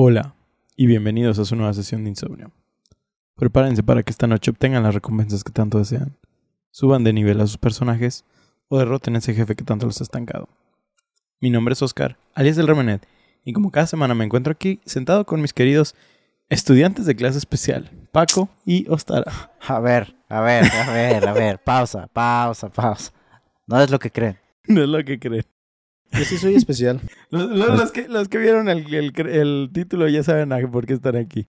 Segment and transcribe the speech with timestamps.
[0.00, 0.36] Hola
[0.76, 2.52] y bienvenidos a su nueva sesión de insomnio.
[3.34, 6.16] Prepárense para que esta noche obtengan las recompensas que tanto desean,
[6.70, 8.24] suban de nivel a sus personajes
[8.68, 10.48] o derroten a ese jefe que tanto los ha estancado.
[11.40, 13.08] Mi nombre es Oscar, alias del Remenet,
[13.44, 15.96] y como cada semana me encuentro aquí sentado con mis queridos
[16.48, 19.50] estudiantes de clase especial, Paco y Ostara.
[19.66, 23.12] A ver, a ver, a ver, a ver, pausa, pausa, pausa.
[23.66, 24.38] No es lo que creen.
[24.68, 25.44] No es lo que creen.
[26.12, 27.00] Yo sí soy especial.
[27.30, 30.94] Los, los- los que, los que vieron el, el- el título ya saben por qué
[30.94, 31.46] están aquí.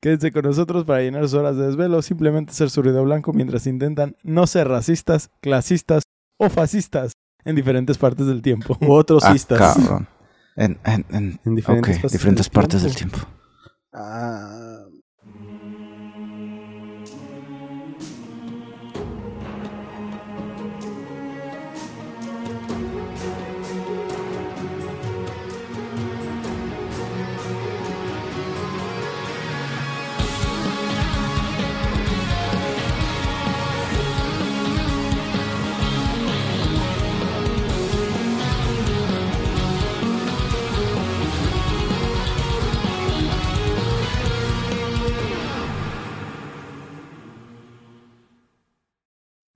[0.00, 3.66] Quédense con nosotros para llenar sus horas de desvelo, simplemente ser su ruido blanco mientras
[3.66, 6.04] intentan no ser racistas, clasistas
[6.36, 7.12] o fascistas
[7.44, 8.78] en diferentes partes del tiempo.
[8.80, 9.58] U otros Ah, cistas.
[9.76, 10.06] cabrón.
[10.54, 12.86] En, en, en, En diferentes del partes tiempo.
[12.86, 13.18] del tiempo.
[13.92, 14.84] Ah,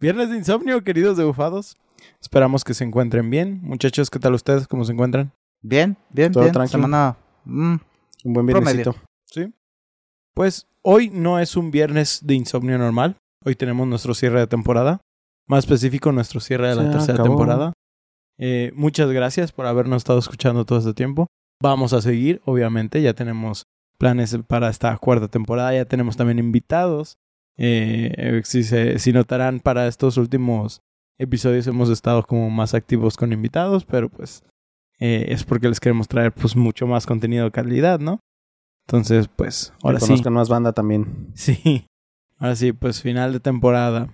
[0.02, 1.76] Viernes de insomnio, queridos debufados.
[2.20, 3.60] Esperamos que se encuentren bien.
[3.62, 4.66] Muchachos, ¿qué tal ustedes?
[4.66, 5.30] ¿Cómo se encuentran?
[5.62, 6.52] Bien, bien, Todo bien.
[6.52, 6.78] tranquilo.
[6.82, 7.16] Semana.
[7.44, 7.76] mm,
[8.24, 8.96] un buen viernesito.
[9.26, 9.54] ¿Sí?
[10.34, 13.16] Pues hoy no es un viernes de insomnio normal.
[13.44, 15.00] Hoy tenemos nuestro cierre de temporada.
[15.46, 17.28] Más específico, nuestro cierre de la Se tercera acabó.
[17.28, 17.72] temporada.
[18.38, 21.28] Eh, muchas gracias por habernos estado escuchando todo este tiempo.
[21.62, 23.00] Vamos a seguir, obviamente.
[23.02, 23.62] Ya tenemos
[23.98, 25.72] planes para esta cuarta temporada.
[25.72, 27.14] Ya tenemos también invitados.
[27.58, 30.80] Eh, si, se, si notarán, para estos últimos
[31.18, 34.42] episodios hemos estado como más activos con invitados, pero pues
[34.98, 38.20] eh, es porque les queremos traer pues mucho más contenido de calidad, ¿no?
[38.86, 40.08] Entonces, pues, ahora que sí.
[40.08, 41.28] conozcan más banda también.
[41.34, 41.86] Sí,
[42.38, 44.08] ahora sí, pues final de temporada.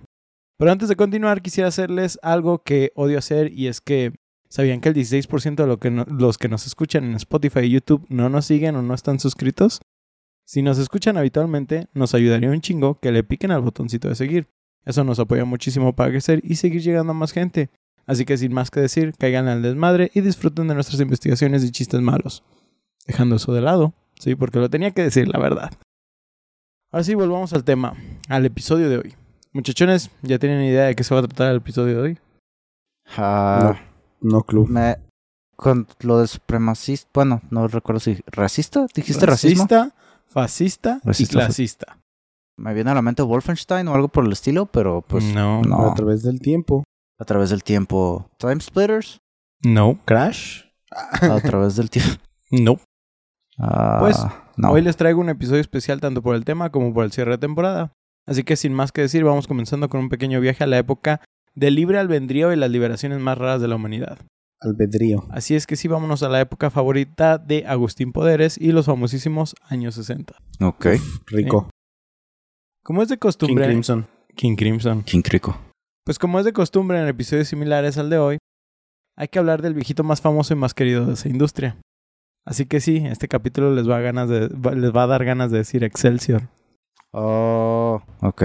[0.57, 4.13] Pero antes de continuar, quisiera hacerles algo que odio hacer y es que
[4.49, 7.69] sabían que el 16% de lo que no- los que nos escuchan en Spotify y
[7.71, 9.79] YouTube no nos siguen o no están suscritos.
[10.49, 14.47] Si nos escuchan habitualmente, nos ayudaría un chingo que le piquen al botoncito de seguir.
[14.83, 17.69] Eso nos apoya muchísimo para crecer y seguir llegando a más gente.
[18.07, 21.69] Así que sin más que decir, caigan al desmadre y disfruten de nuestras investigaciones y
[21.69, 22.43] chistes malos.
[23.05, 25.71] Dejando eso de lado, sí, porque lo tenía que decir, la verdad.
[26.91, 27.93] Ahora sí, volvamos al tema,
[28.27, 29.13] al episodio de hoy.
[29.53, 32.19] Muchachones, ¿ya tienen idea de qué se va a tratar el episodio de hoy?
[33.17, 33.79] ah,
[34.19, 34.67] No club.
[34.67, 34.97] me,
[35.55, 37.07] con lo de supremacista.
[37.13, 38.17] Bueno, no recuerdo si.
[38.25, 38.87] ¿Racista?
[38.95, 39.67] ¿Dijiste racismo?
[40.29, 41.97] Fascista y clasista.
[42.57, 45.23] Me viene a la mente Wolfenstein o algo por el estilo, pero pues.
[45.23, 45.91] no, no.
[45.91, 46.83] A través del tiempo.
[47.17, 48.29] A través del tiempo.
[48.37, 49.19] Time Splitters.
[49.63, 50.63] no, Crash.
[50.91, 52.21] A través del tiempo.
[52.51, 52.79] no.
[53.57, 54.17] Ah, Pues,
[54.57, 54.71] no.
[54.71, 57.37] Hoy les traigo un episodio especial tanto por el tema como por el cierre de
[57.37, 57.93] temporada.
[58.25, 61.21] Así que sin más que decir, vamos comenzando con un pequeño viaje a la época
[61.55, 64.19] del libre albedrío y las liberaciones más raras de la humanidad.
[64.61, 65.25] Albedrío.
[65.31, 69.55] Así es que sí, vámonos a la época favorita de Agustín Poderes y los famosísimos
[69.67, 70.35] años 60.
[70.61, 70.87] Ok.
[71.27, 71.69] Rico.
[72.83, 73.65] Como es de King costumbre...
[73.65, 74.07] Crimson.
[74.35, 75.03] King Crimson.
[75.03, 75.57] King Crico.
[76.05, 78.37] Pues como es de costumbre en episodios similares al de hoy,
[79.17, 81.77] hay que hablar del viejito más famoso y más querido de esa industria.
[82.45, 85.23] Así que sí, este capítulo les va a, ganas de, va- les va a dar
[85.25, 86.43] ganas de decir Excelsior.
[87.11, 88.43] Oh, ok.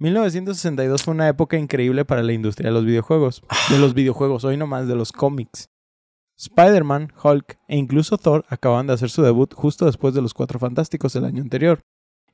[0.00, 3.42] 1962 fue una época increíble para la industria de los videojuegos.
[3.68, 5.68] De los videojuegos, hoy nomás de los cómics.
[6.38, 10.58] Spider-Man, Hulk e incluso Thor acaban de hacer su debut justo después de los Cuatro
[10.58, 11.82] Fantásticos del año anterior.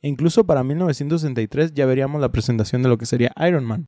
[0.00, 3.86] E incluso para 1963 ya veríamos la presentación de lo que sería Iron Man.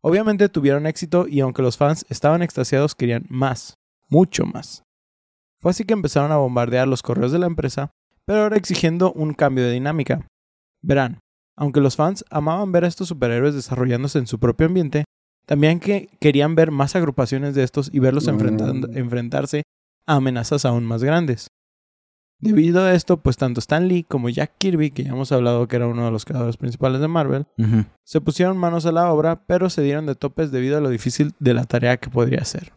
[0.00, 3.74] Obviamente tuvieron éxito y aunque los fans estaban extasiados querían más,
[4.08, 4.82] mucho más.
[5.60, 7.92] Fue así que empezaron a bombardear los correos de la empresa,
[8.24, 10.26] pero ahora exigiendo un cambio de dinámica.
[10.82, 11.20] Verán,
[11.56, 15.04] aunque los fans amaban ver a estos superhéroes desarrollándose en su propio ambiente,
[15.46, 18.96] también que querían ver más agrupaciones de estos y verlos Mm.
[18.96, 19.62] enfrentarse
[20.06, 21.48] a amenazas aún más grandes.
[22.42, 25.76] Debido a esto, pues tanto Stan Lee como Jack Kirby, que ya hemos hablado que
[25.76, 27.46] era uno de los creadores principales de Marvel,
[28.02, 31.34] se pusieron manos a la obra, pero se dieron de topes debido a lo difícil
[31.38, 32.72] de la tarea que podría ser.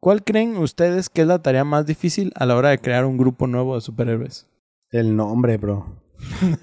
[0.00, 3.16] ¿Cuál creen ustedes que es la tarea más difícil a la hora de crear un
[3.16, 4.46] grupo nuevo de superhéroes?
[4.90, 5.86] El nombre, bro.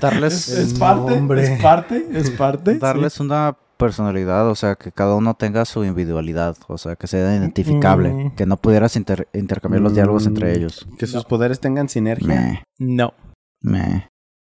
[0.00, 1.42] Darles- es, parte, nombre.
[1.54, 2.78] es parte, es parte.
[2.78, 7.34] Darles una personalidad, o sea, que cada uno tenga su individualidad, o sea, que sea
[7.36, 8.34] identificable, Mm.
[8.36, 10.28] que no pudieras inter- intercambiar los diálogos Mm.
[10.28, 10.86] entre ellos.
[10.98, 11.28] Que sus No.
[11.28, 12.28] poderes tengan sinergia.
[12.28, 12.62] Meh.
[12.78, 13.12] No.
[13.60, 14.08] meh.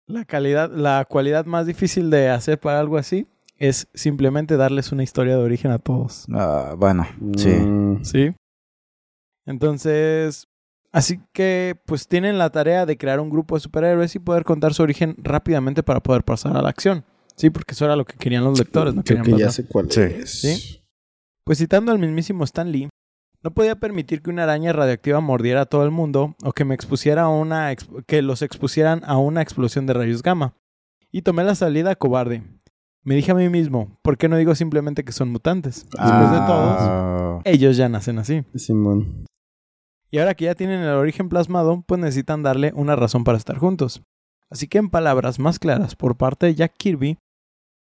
[0.07, 3.27] La calidad, la cualidad más difícil de hacer para algo así
[3.57, 6.27] es simplemente darles una historia de origen a todos.
[6.31, 7.07] Ah, bueno,
[7.37, 7.49] sí.
[7.49, 8.35] Mm, ¿Sí?
[9.47, 10.47] Entonces,
[10.95, 14.73] Así que pues tienen la tarea de crear un grupo de superhéroes y poder contar
[14.73, 17.03] su origen rápidamente para poder pasar a la acción.
[17.35, 19.65] Sí, porque eso era lo que querían los lectores, no Creo querían que ya sé
[19.67, 19.99] cuál Sí.
[20.01, 20.39] es.
[20.39, 20.81] ¿Sí?
[21.43, 22.87] Pues citando al mismísimo Stan Lee,
[23.43, 26.73] no podía permitir que una araña radioactiva mordiera a todo el mundo o que me
[26.73, 30.53] expusiera a una exp- que los expusieran a una explosión de rayos gamma.
[31.11, 32.41] Y tomé la salida cobarde.
[33.03, 35.83] Me dije a mí mismo, ¿por qué no digo simplemente que son mutantes?
[35.91, 38.43] Después de todos, Ah, ellos ya nacen así.
[38.55, 39.25] Simón.
[40.11, 43.57] Y ahora que ya tienen el origen plasmado, pues necesitan darle una razón para estar
[43.57, 44.01] juntos.
[44.49, 47.17] Así que en palabras más claras por parte de Jack Kirby,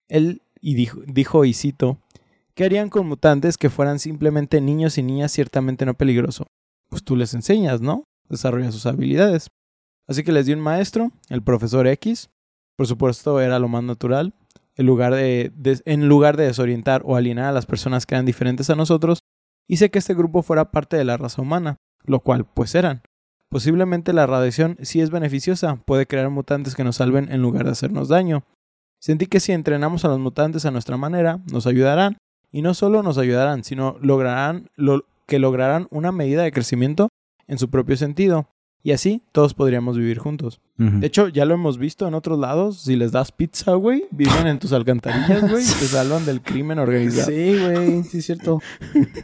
[0.09, 1.99] él y dijo, y cito,
[2.55, 6.47] ¿qué harían con mutantes que fueran simplemente niños y niñas ciertamente no peligroso?
[6.89, 8.05] Pues tú les enseñas, ¿no?
[8.29, 9.49] Desarrolla sus habilidades.
[10.07, 12.31] Así que les di un maestro, el profesor X.
[12.77, 14.33] Por supuesto, era lo más natural.
[14.77, 15.53] En lugar de-
[15.85, 19.19] en lugar de desorientar o alienar a las personas que eran diferentes a nosotros,
[19.69, 23.03] hice que este grupo fuera parte de la raza humana, lo cual pues eran.
[23.51, 27.73] Posiblemente la radiación sí es beneficiosa, puede crear mutantes que nos salven en lugar de
[27.73, 28.45] hacernos daño.
[29.01, 32.17] Sentí que si entrenamos a los mutantes a nuestra manera, nos ayudarán,
[32.51, 37.09] y no solo nos ayudarán, sino lograrán lo, que lograrán una medida de crecimiento
[37.47, 38.49] en su propio sentido,
[38.85, 40.61] y así todos podríamos vivir juntos.
[40.77, 44.47] De hecho, ya lo hemos visto en otros lados, si les das pizza, güey, viven
[44.49, 47.29] en tus alcantarillas, güey, y te salvan del crimen organizado.
[47.31, 48.61] Sí, güey, sí es cierto.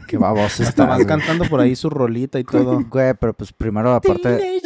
[0.07, 1.05] Qué Hasta está, güey.
[1.05, 2.81] cantando por ahí su rolita y todo.
[2.89, 4.59] Güey, pero pues primero aparte...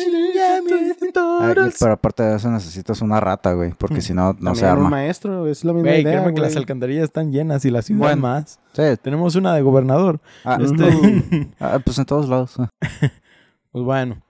[1.79, 3.73] Pero aparte de eso necesitas una rata, güey.
[3.77, 4.89] Porque si no, no se También un arma.
[4.89, 7.99] maestro, es la misma Güey, idea, créeme que las alcantarillas están llenas y la ciudad
[8.01, 8.21] Bueno.
[8.21, 8.59] más.
[8.73, 8.83] Sí.
[9.01, 10.19] Tenemos una de gobernador.
[10.43, 12.59] Ah, Este, ah, pues en todos lados.
[12.59, 12.69] ah.
[13.71, 14.21] pues bueno.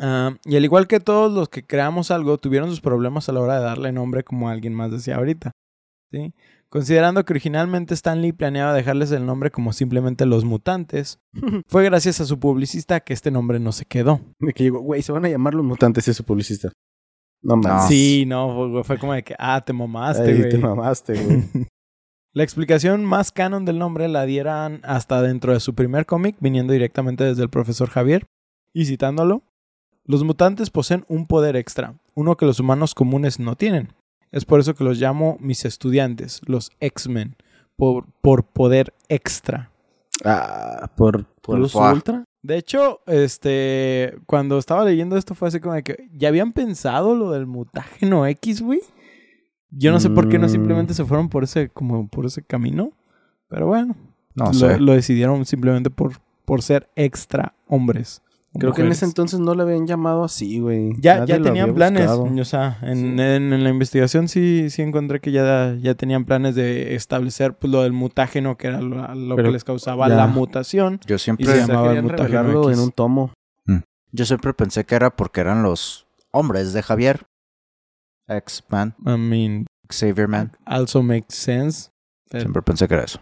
[0.00, 3.40] Ah, y al igual que todos los que creamos algo, tuvieron sus problemas a la
[3.40, 5.52] hora de darle nombre, como alguien más decía ahorita.
[6.10, 6.34] ¿sí?
[6.68, 11.18] Considerando que originalmente Stan Lee planeaba dejarles el nombre como simplemente los mutantes,
[11.68, 14.20] fue gracias a su publicista que este nombre no se quedó.
[14.38, 16.72] De que llegó, güey, se van a llamar los mutantes ese publicista.
[17.42, 17.88] No mames.
[17.88, 20.48] Sí, no, fue, fue como de que, ah, te mamaste, güey.
[20.48, 21.44] te mamaste, güey.
[22.32, 26.72] La explicación más canon del nombre la dieran hasta dentro de su primer cómic, viniendo
[26.72, 28.26] directamente desde el profesor Javier,
[28.72, 29.42] y citándolo,
[30.04, 33.92] los mutantes poseen un poder extra, uno que los humanos comunes no tienen.
[34.32, 37.36] Es por eso que los llamo mis estudiantes, los X-Men,
[37.76, 39.70] por, por poder extra.
[40.24, 41.74] Ah, por, Por Plus.
[41.74, 42.24] Ultra.
[42.42, 47.14] De hecho, este, cuando estaba leyendo esto fue así como de que ya habían pensado
[47.14, 48.80] lo del mutágeno X, güey.
[49.70, 50.50] Yo no sé por qué no Mm.
[50.50, 52.92] simplemente se fueron por ese, como por ese camino.
[53.48, 53.96] Pero bueno,
[54.34, 54.78] No lo, sé.
[54.78, 56.12] lo decidieron simplemente por,
[56.44, 58.22] por ser extra hombres.
[58.58, 60.92] Creo que en ese entonces no le habían llamado así, güey.
[60.98, 62.06] ya, Nadie ya tenían planes.
[62.08, 62.40] buscado.
[62.40, 63.06] O sea, en, Sí.
[63.22, 67.72] en- en la investigación sí, sí encontré que ya, ya tenían planes de establecer pues,
[67.72, 70.16] lo del mutágeno, que era lo, lo que les causaba ya.
[70.16, 70.98] la mutación.
[71.06, 73.32] Yo siempre, se llamaba el mutágeno en un tomo.
[74.12, 77.26] yo siempre pensé que era porque eran los hombres de Javier.
[78.28, 80.56] X-Man, I mean, Xavier Man.
[80.64, 81.90] also makes sense.
[82.30, 83.20] Pero- Siempre pensé que era eso.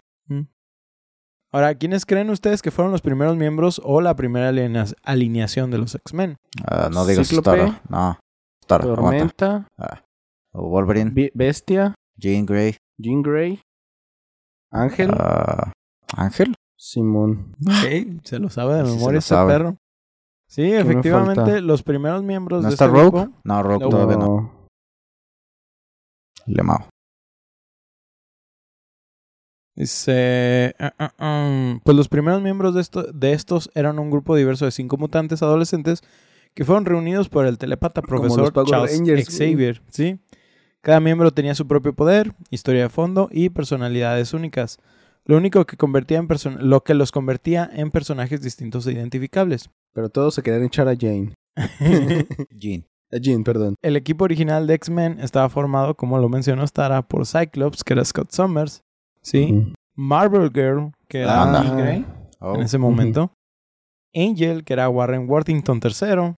[1.52, 5.78] Ahora, ¿quiénes creen ustedes que fueron los primeros miembros o la primera alinea- alineación de
[5.78, 6.36] los X-Men?
[6.66, 7.62] Ah, no digas Cíclope.
[7.64, 7.82] Star.
[7.88, 8.18] No.
[8.62, 8.82] Star.
[8.82, 9.66] Tormenta.
[10.52, 11.10] O Wolverine.
[11.10, 12.76] Be- Bestia, Jean Grey.
[12.98, 13.60] Jean Grey,
[14.70, 15.72] Ángel, ah,
[16.16, 16.54] Ángel.
[16.76, 17.54] Simón.
[17.66, 19.52] Ok, se lo sabe de memoria este sabe.
[19.52, 19.76] perro.
[20.48, 23.10] Sí, me efectivamente, los primeros miembros ¿No de está este Rogue?
[23.24, 23.88] grupo- No, Rogue No.
[23.90, 24.26] todavía no.
[24.26, 24.68] No.
[26.46, 26.88] Lemao.
[29.78, 34.34] Dice, ah, ah, ah, pues los primeros miembros de, esto- de estos eran un grupo
[34.34, 36.02] diverso de cinco mutantes adolescentes
[36.54, 39.28] que fueron reunidos por el telepata profesor Charles Rangers.
[39.28, 40.18] Xavier, ¿sí?
[40.80, 44.78] Cada miembro tenía su propio poder, historia de fondo y personalidades únicas.
[45.24, 49.70] Lo único que convertía en person- lo que los convertía en personajes distintos e identificables.
[49.92, 51.34] Pero todos se querían echar a Jane.
[52.50, 52.84] Jean.
[53.12, 53.76] A Jean, perdón.
[53.80, 58.04] El equipo original de X-Men estaba formado, como lo mencionó Stara, por Cyclops, que era
[58.04, 58.82] Scott Summers,
[59.28, 59.72] ¿sí?
[59.94, 61.62] Marvel Girl, que era Anda.
[61.62, 62.06] Jean Grey
[62.40, 62.54] Oh.
[62.54, 63.32] en ese momento.
[64.14, 66.34] Angel, que era Warren Worthington III.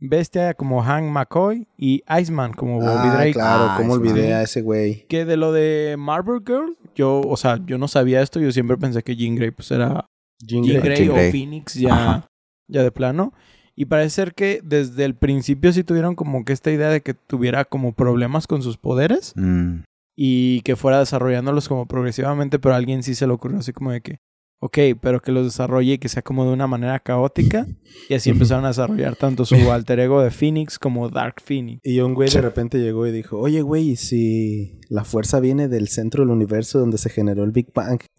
[0.00, 3.32] Bestia como Hank McCoy y Iceman como Bobby Ah, Drake.
[3.32, 5.04] claro, Ah, cómo olvidé a ese güey.
[5.08, 8.76] Que de lo de Marvel Girl, yo, o sea, yo no sabía esto, yo siempre
[8.76, 10.06] pensé que Jean Grey pues era
[10.40, 10.94] Jean Jean Grey.
[10.94, 11.32] Grey Jean o Grey.
[11.32, 12.26] Phoenix ya, Ajá.
[12.68, 13.32] ya de plano.
[13.74, 17.14] Y parece ser que desde el principio sí tuvieron como que esta idea de que
[17.14, 19.80] tuviera como problemas con sus poderes Mm.
[20.20, 23.92] Y que fuera desarrollándolos como progresivamente, pero a alguien sí se le ocurrió así como
[23.92, 24.18] de que,
[24.58, 27.68] ok, pero que los desarrolle y que sea como de una manera caótica.
[28.08, 31.80] Y así empezaron a desarrollar tanto su alter ego de Phoenix como Dark Phoenix.
[31.84, 35.68] Y un güey de repente llegó y dijo, oye güey, ¿y si la fuerza viene
[35.68, 38.00] del centro del universo donde se generó el Big Bang?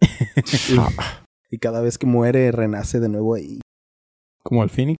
[1.50, 3.60] y, y cada vez que muere renace de nuevo ahí.
[4.42, 4.96] Como el Phoenix.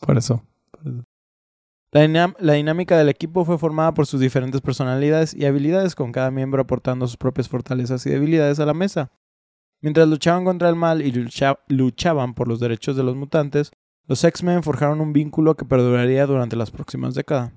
[0.00, 0.42] Por eso.
[0.72, 1.04] por eso.
[1.92, 6.10] La, dinam- la dinámica del equipo fue formada por sus diferentes personalidades y habilidades, con
[6.10, 9.10] cada miembro aportando sus propias fortalezas y debilidades a la mesa.
[9.82, 13.72] Mientras luchaban contra el mal y lucha- luchaban por los derechos de los mutantes,
[14.06, 17.52] los X-Men forjaron un vínculo que perduraría durante las próximas décadas.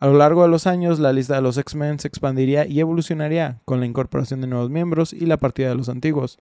[0.00, 3.62] A lo largo de los años, la lista de los X-Men se expandiría y evolucionaría
[3.64, 6.38] con la incorporación de nuevos miembros y la partida de los antiguos.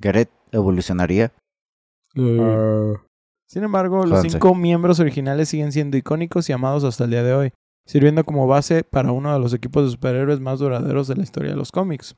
[0.00, 0.30] Get it.
[0.52, 1.32] Evolucionaría.
[2.16, 2.94] Ah,
[3.52, 7.34] Sin embargo, los cinco miembros originales siguen siendo icónicos y amados hasta el día de
[7.34, 7.52] hoy,
[7.84, 11.50] sirviendo como base para uno de los equipos de superhéroes más duraderos de la historia
[11.50, 12.16] de los cómics.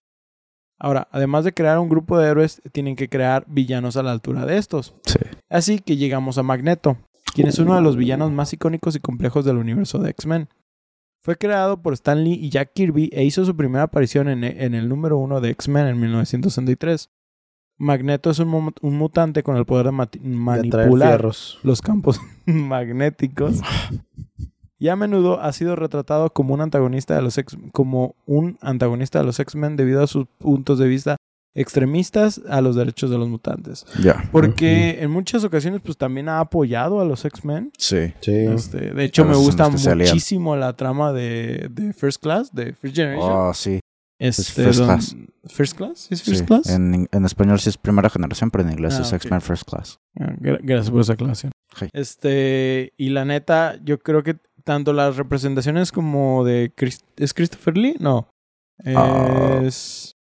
[0.79, 4.47] Ahora, además de crear un grupo de héroes, tienen que crear villanos a la altura
[4.47, 4.95] de estos.
[5.07, 5.19] Sí.
[5.51, 6.99] Así que llegamos a Magneto,
[7.35, 10.49] quien es uno de los villanos más icónicos y complejos del universo de X-Men.
[11.21, 14.73] Fue creado por Stan Lee y Jack Kirby e hizo su primera aparición en, en
[14.73, 17.11] el número uno de X-Men en 1963.
[17.77, 21.59] Magneto es un, un mutante con el poder de de manipular fierros.
[21.63, 23.61] los campos magnéticos
[24.79, 29.19] y a menudo ha sido retratado como un antagonista de los X como un antagonista
[29.19, 31.17] de los X-Men debido a sus puntos de vista
[31.57, 33.87] extremistas a los derechos de los mutantes.
[34.03, 34.29] Ya.
[34.33, 37.71] Porque en muchas ocasiones pues también ha apoyado a los X-Men.
[37.79, 38.13] Sí.
[38.21, 38.33] Sí.
[38.33, 43.31] Este, de hecho me gusta muchísimo la trama de, de First Class, de First Generation.
[43.33, 43.79] Oh, sí.
[44.19, 45.17] Este, First don- Class.
[45.47, 46.31] First Class, ¿es sí.
[46.31, 46.69] First Class?
[46.71, 49.15] En, en español sí es primera generación, pero en inglés Ah, es ok.
[49.17, 49.99] X-Men First Class.
[50.19, 51.53] Ah, gra- Gracias por esa aclaración.
[51.77, 51.89] Sí.
[51.93, 56.73] Este, y la neta, yo creo que tanto las representaciones como de
[57.17, 57.97] ¿es Christopher Lee?
[57.99, 58.29] No.
[58.87, 59.61] Ah.
[59.63, 60.13] Es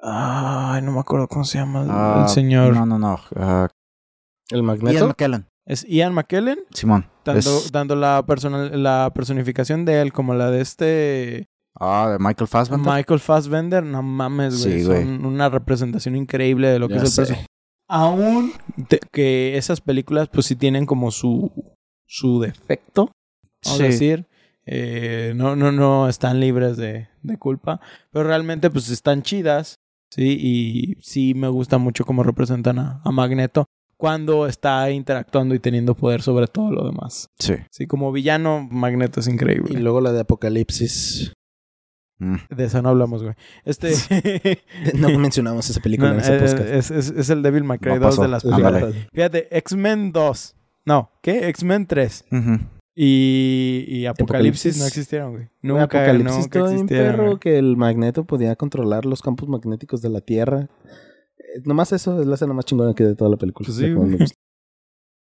[0.00, 2.74] Ay, no me acuerdo cómo se llama el, el señor.
[2.74, 3.18] No, no, no.
[4.50, 5.08] El Ian magneto.
[5.08, 5.46] McKellen.
[5.66, 7.06] Es Ian McKellen, Simón.
[7.24, 12.18] tanto, Es- tanto la personal, la personificación de él como la de este Ah, de
[12.18, 12.92] Michael Fassbender.
[12.92, 15.02] Michael Fassbender, no mames, güey, Sí, güey.
[15.04, 17.20] son una representación increíble de lo que Ya es el sé.
[17.22, 17.46] personaje.
[17.88, 18.52] Aún
[18.88, 21.50] te- que esas películas pues sí tienen como su
[22.06, 23.10] su defecto,
[23.64, 23.90] vamos a Sí.
[23.90, 24.26] decir.
[24.70, 27.80] Eh, no, no, no están libres de, de culpa.
[28.12, 29.76] Pero realmente, pues están chidas.
[30.10, 33.66] Sí, y sí me gusta mucho cómo representan a, a Magneto
[33.98, 37.26] cuando está interactuando y teniendo poder sobre todo lo demás.
[37.38, 37.54] Sí.
[37.70, 39.80] Sí, como villano, Magneto es Y increíble.
[39.80, 41.32] luego la de Apocalipsis.
[42.20, 42.36] Mm.
[42.50, 43.34] De eso no hablamos, güey.
[43.64, 43.92] Este.
[44.94, 46.60] No mencionamos esa película no, en ese eh, podcast.
[46.60, 48.22] es, es- es el Devil May Cry No 2 pasó.
[48.22, 48.80] de las Ándale.
[48.80, 49.08] películas.
[49.12, 50.54] Fíjate, X-Men 2.
[50.86, 51.48] No, ¿qué?
[51.48, 52.24] X-Men 3.
[52.32, 52.58] Ujú.
[53.00, 54.78] Y, y Apocalipsis, Apocalipsis.
[54.78, 55.48] no existieron, güey.
[55.62, 57.10] Nunca, Apocalipsis nunca bien existieron.
[57.12, 57.38] perro güey.
[57.38, 60.68] que el magneto podía controlar los campos magnéticos de la Tierra.
[61.38, 63.66] Eh, Nomás eso es la escena más chingona que de toda la película.
[63.66, 63.94] Pues sí,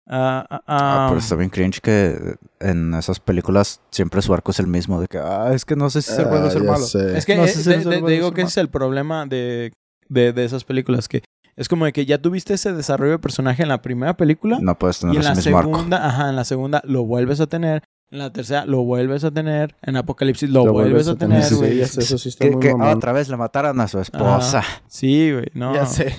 [0.08, 0.18] Güey.
[0.20, 0.62] gusta.
[0.66, 5.00] Ah, pero está bien cringe que en esas películas siempre su arco es el mismo.
[5.00, 6.84] De que, ah, es que no sé si ser bueno o Ah, ser malo.
[6.84, 7.16] sé.
[7.18, 9.26] Es que No eh, sé si bueno te o digo que ese es el problema
[9.26, 9.72] de,
[10.08, 11.08] de, de esas películas.
[11.08, 11.22] Que
[11.56, 14.58] es como de que ya tuviste ese desarrollo de personaje en la primera película.
[14.60, 15.74] No puedes y tener en ese la mismo arco.
[15.74, 17.82] segunda, ajá, en la segunda lo vuelves a tener.
[18.10, 19.76] En la tercera lo vuelves a tener.
[19.82, 21.76] En Apocalipsis lo, Lo vuelves a tener, sí, güey.
[21.76, 24.62] ya sé, eso sí está Que, muy que otra vez le mataron a su esposa.
[24.86, 25.46] Sí, güey.
[25.52, 26.18] No, Ya sé.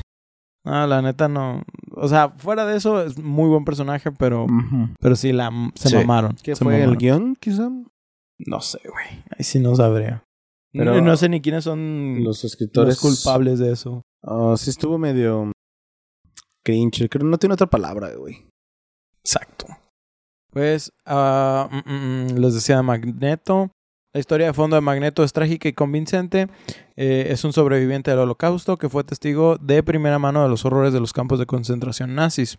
[0.65, 1.63] No, la neta no.
[1.95, 4.45] O sea, fuera de eso es muy buen personaje, pero,
[4.99, 5.95] pero sí la se Sí.
[5.95, 6.35] mamaron.
[6.43, 7.69] ¿Qué se fue el guion, quizá?
[8.39, 9.23] No sé, güey.
[9.37, 10.23] Ahí sí no sabría.
[10.71, 14.01] Pero- no, no sé ni quiénes son Los los escritores culpables de eso.
[14.23, 15.51] Ah, sí estuvo medio
[16.63, 17.09] cringe.
[17.09, 18.45] Creo que no tiene otra palabra, güey.
[19.23, 19.65] Exacto.
[20.51, 23.71] Pues, mm, mm, les decía Magneto.
[24.19, 26.49] La historia de fondo de Magneto es trágica y convincente.
[26.97, 30.91] Eh, es un sobreviviente del holocausto que fue testigo de primera mano de los horrores
[30.91, 32.57] de los campos de concentración nazis.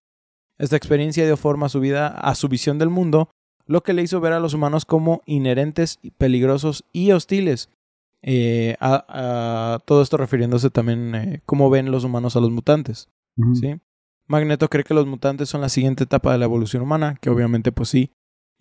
[0.57, 3.29] Esta experiencia dio forma a su vida, a su visión del mundo,
[3.67, 7.69] lo que le hizo ver a los humanos como inherentes, peligrosos y hostiles.
[8.23, 13.11] Eh, a, a todo esto refiriéndose también eh, cómo ven los humanos a los mutantes.
[13.53, 13.79] ¿sí?
[14.27, 17.71] Magneto cree que los mutantes son la siguiente etapa de la evolución humana, que obviamente
[17.71, 18.13] pues sí,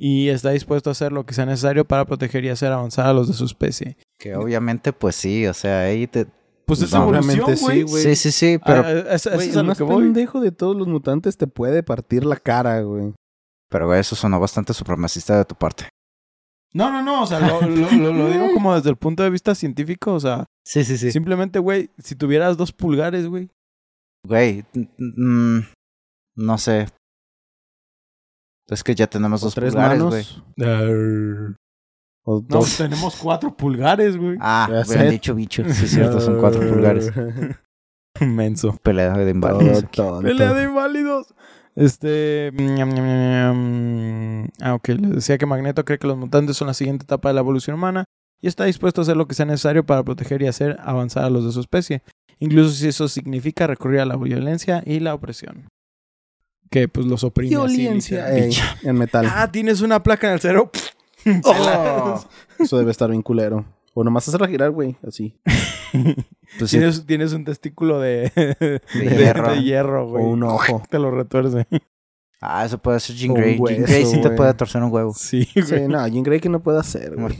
[0.02, 3.14] y está dispuesto a hacer lo que sea necesario para proteger y hacer avanzar a
[3.14, 3.98] los de su especie.
[4.18, 6.26] Que obviamente, pues sí, o sea, ahí te...
[6.66, 7.78] Pues es No, evolución, obviamente güey.
[7.78, 8.04] sí, güey.
[8.04, 10.76] Sí, sí, sí, pero, Ah, es- es- es a el lo más pendejo de todos
[10.78, 13.14] los mutantes te puede partir la cara, güey.
[13.70, 15.90] pero güey, eso sonó bastante supremacista de tu parte.
[16.74, 19.32] No, no, no, o sea, lo, lo- lo- lo digo como desde el punto de
[19.32, 21.12] vista científico, o sea, Sí, sí, sí.
[21.12, 23.50] simplemente, güey, si tuvieras dos pulgares, güey.
[24.24, 24.64] Güey,
[24.98, 25.60] mm,
[26.36, 26.88] no sé.
[28.70, 30.26] Es que ya tenemos O dos tres pulgares, güey.
[32.24, 34.38] O No, tenemos cuatro pulgares, güey.
[34.40, 35.10] Ah, hubieran sé.
[35.10, 35.64] dicho bicho.
[35.66, 37.12] Sí, es cierto, son cuatro pulgares.
[38.22, 38.78] Inmenso.
[38.84, 39.86] Pelea de inválidos.
[40.22, 41.34] Pelea de inválidos.
[41.76, 42.52] Este.
[42.54, 44.48] ñam.
[44.62, 44.90] Ah, ok.
[44.90, 47.76] Les decía que Magneto cree que los mutantes son la siguiente etapa de la evolución
[47.76, 48.06] humana
[48.42, 51.30] y está dispuesto a hacer lo que sea necesario para proteger y hacer avanzar a
[51.30, 52.04] los de su especie,
[52.40, 55.68] incluso si eso significa recurrir a la violencia y la opresión.
[56.70, 58.30] Que pues los oprime así, Violencia.
[58.30, 58.44] literal.
[58.50, 58.58] Ey,
[58.90, 59.28] en metal.
[59.34, 60.72] Ah, tienes una placa en el cerebro.
[61.44, 62.24] Oh,
[62.60, 63.66] eso debe estar bien culero.
[63.94, 64.96] O nomás hacerla girar, güey.
[65.06, 65.38] Así.
[66.58, 68.82] Pues sí, Tienes, tienes un testículo de, de,
[69.18, 69.52] hierro.
[69.52, 70.82] de hierro, O un ojo.
[70.90, 71.68] Te lo retuerce.
[72.42, 73.54] Ah, eso puede ser Jean Grey.
[73.56, 75.14] Jean hueso, Grey sí te puede torcer un huevo.
[75.14, 75.88] Sí, Sí, güey.
[75.90, 77.38] no, Jean Grey que no puede hacer, güey.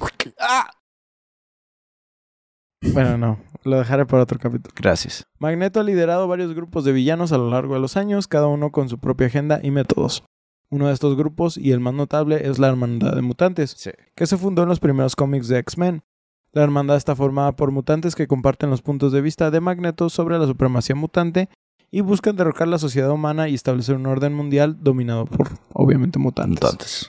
[2.82, 3.40] Bueno, no.
[3.64, 4.74] Lo dejaré para otro capítulo.
[4.76, 5.26] Gracias.
[5.38, 8.72] Magneto ha liderado varios grupos de villanos a lo largo de los años, cada uno
[8.72, 10.24] con su propia agenda y métodos.
[10.72, 13.92] Uno de estos grupos, y el más notable, es la Hermandad de Mutantes, Sí.
[14.16, 16.04] que se fundó en los primeros cómics de X-Men.
[16.52, 20.40] La hermandad está formada por mutantes que comparten los puntos de vista de Magneto sobre
[20.40, 21.50] la supremacía mutante
[21.92, 26.62] y buscan derrocar la sociedad humana y establecer un orden mundial dominado por, obviamente, mutantes.
[26.62, 27.08] Mutantes.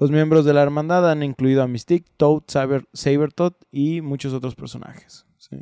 [0.00, 4.54] Los miembros de la hermandad han incluido a Mystique, Toad, Saber, Sabertooth y muchos otros
[4.54, 5.26] personajes.
[5.38, 5.56] sí.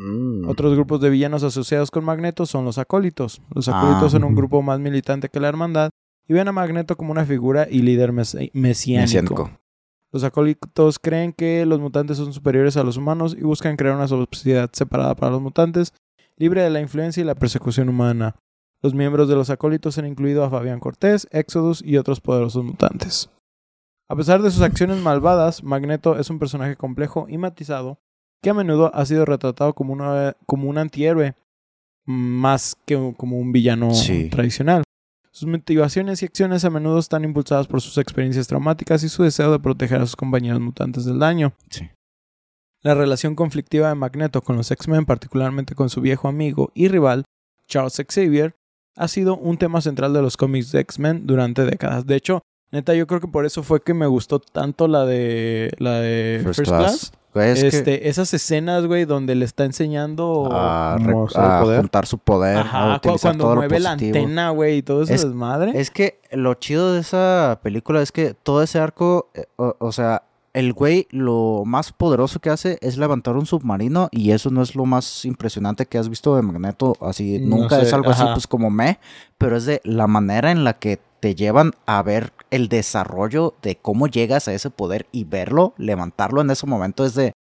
[0.00, 0.48] Mm.
[0.48, 3.42] Otros grupos de villanos asociados con Magneto son los acólitos.
[3.52, 4.10] Los acólitos Ah.
[4.10, 5.90] son un grupo más militante que la hermandad
[6.28, 9.00] y ven a Magneto como una figura y líder mes- mesiánico.
[9.02, 9.50] Mesiánico.
[10.12, 14.06] Los acólitos creen que los mutantes son superiores a los humanos y buscan crear una
[14.06, 15.92] sociedad separada para los mutantes,
[16.36, 18.36] libre de la influencia y la persecución humana.
[18.82, 23.30] Los miembros de los acólitos han incluido a Fabián Cortés, Exodus y otros poderosos mutantes.
[24.10, 27.98] A pesar de sus acciones malvadas, Magneto es un personaje complejo y matizado
[28.42, 31.34] que a menudo ha sido retratado como, una- como un antihéroe
[32.06, 34.30] más que como un villano Sí.
[34.30, 34.82] tradicional.
[35.30, 39.52] Sus motivaciones y acciones a menudo están impulsadas por sus experiencias traumáticas y su deseo
[39.52, 41.52] de proteger a sus compañeros mutantes del daño.
[41.68, 41.88] Sí.
[42.82, 47.24] La relación conflictiva de Magneto con los X-Men, particularmente con su viejo amigo y rival,
[47.68, 48.54] Charles Xavier,
[48.96, 52.06] ha sido un tema central de los cómics de X-Men durante décadas.
[52.06, 52.40] De hecho,
[52.72, 56.40] neta, yo creo que por eso fue que me gustó tanto la de la de
[56.44, 56.82] First, First, class.
[56.90, 57.12] Class.
[57.34, 61.80] Es que este, esas escenas, güey, donde le está enseñando a, a poder.
[61.80, 64.82] juntar su poder, a Ajá, cu- utilizar cuando todo lo mueve la antena, güey, y
[64.82, 65.78] todo ese Es- desmadre.
[65.78, 69.92] Es que lo chido de esa película es que todo ese arco, eh, o, o
[69.92, 74.62] sea, el güey lo más poderoso que hace es levantar un submarino y eso no
[74.62, 78.10] es lo más impresionante que has visto de Magneto, así No nunca es sé, algo
[78.10, 78.32] así ajá.
[78.34, 78.98] pues como me,
[79.36, 83.76] pero es de la manera en la que te llevan a ver el desarrollo de
[83.76, 87.32] cómo llegas a ese poder y verlo, levantarlo en ese momento es de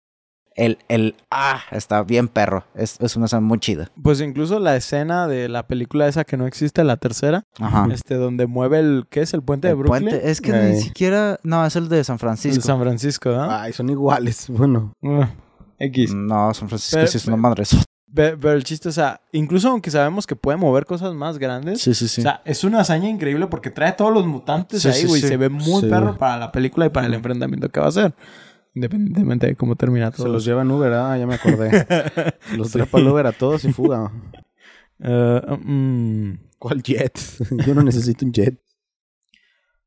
[0.56, 3.92] el, el, ah, está bien perro, es, es una escena muy chida.
[4.02, 7.88] Pues incluso la escena de la película esa que no existe, la tercera, Ajá.
[7.92, 9.36] este, donde mueve el, ¿qué es?
[9.36, 10.10] El puente de El Brooklyn.
[10.10, 12.56] puente, es que ni siquiera, no, es el de San El Francisco.
[12.56, 13.62] de San Francisco, ¿ah?
[13.62, 14.48] Ay, son iguales.
[14.50, 14.94] Bueno.
[15.04, 15.30] Ah,
[15.78, 16.12] X.
[16.16, 17.63] No, San Francisco Pero- sí es una madre.
[18.08, 21.38] Sí, Pe- Pero, el chiste, o sea, incluso aunque sabemos que puede mover cosas más
[21.38, 22.06] grandes, sí, sí.
[22.06, 25.22] o sea, es una hazaña increíble porque trae todos los mutantes Sí, ahí, sí, güey.
[25.22, 25.28] sí.
[25.28, 25.88] Se ve muy Sí.
[25.89, 28.15] perro para la película y para el enfrentamiento que va a hacer.
[28.74, 30.28] Independientemente de cómo termina todo.
[30.28, 31.70] Se los lleva en Uber, ah, ya me acordé.
[32.56, 34.12] Los trepa el Uber a todos y fuga.
[35.00, 36.32] Eh, mm.
[36.58, 37.20] ¿Cuál jet?
[37.67, 38.60] Yo no necesito un jet.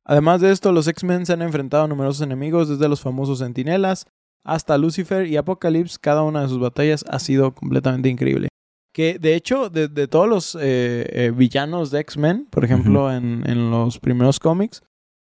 [0.05, 4.07] Además de esto, los X-Men se han enfrentado a numerosos enemigos, desde los famosos Centinelas
[4.45, 5.99] hasta Lucifer y Apocalypse.
[6.01, 8.49] Cada una de sus batallas ha sido completamente increíble.
[8.93, 13.49] Que de hecho, de, de todos los eh, eh, villanos de X-Men, por ejemplo, en,
[13.49, 14.83] en los primeros cómics,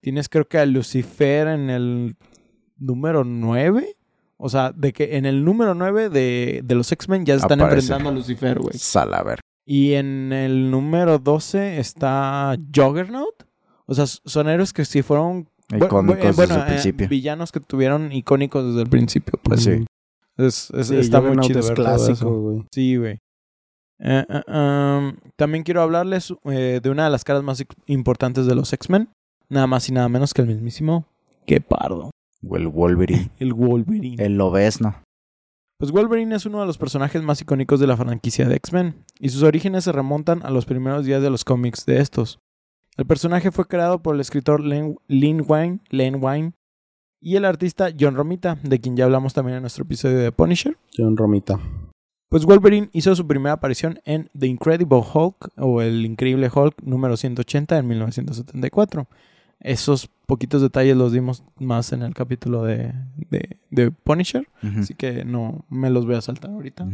[0.02, 2.16] tienes creo que a Lucifer en el
[2.78, 3.96] número 9.
[4.38, 7.62] O sea, de que en el número 9 de, de los X-Men ya se están
[7.62, 7.86] Aparece.
[7.94, 8.78] enfrentando a Lucifer, güey.
[8.78, 9.40] Salaver.
[9.66, 13.44] Y en el número 12 está Juggernaut.
[13.86, 17.08] O sea, son héroes que si fueron Icónicos bu- eh, bueno, desde el eh, principio.
[17.10, 19.40] villanos que tuvieron icónicos desde el principio.
[19.44, 19.86] Pues Sí.
[20.38, 22.66] Es, es- Sí, está muy chido es clásico, güey.
[22.72, 23.20] Sí, güey.
[24.00, 28.56] Eh, eh, um, también quiero hablarles eh, de una de las caras más importantes de
[28.56, 29.10] los X-Men.
[29.50, 31.06] Nada más y nada menos que el mismísimo
[31.46, 32.10] Que Pardo.
[32.48, 33.30] O el Wolverine.
[33.40, 34.24] El Wolverine.
[34.24, 34.96] el Lobesno.
[35.80, 39.30] Pues Wolverine es uno de los personajes más icónicos de la franquicia de X-Men, y
[39.30, 42.40] sus orígenes se remontan a los primeros días de los cómics de estos.
[42.96, 46.54] El personaje fue creado por el escritor Len, Lin Wayne, Len Wayne
[47.20, 50.78] y el artista John Romita, de quien ya hablamos también en nuestro episodio de Punisher.
[50.96, 51.60] John Romita.
[52.30, 57.18] Pues Wolverine hizo su primera aparición en The Incredible Hulk o El Increíble Hulk número
[57.18, 59.08] 180 en 1974.
[59.60, 62.94] Esos poquitos detalles los dimos más en el capítulo de,
[63.30, 64.48] de, de Punisher,
[64.80, 66.86] así que no me los voy a saltar ahorita.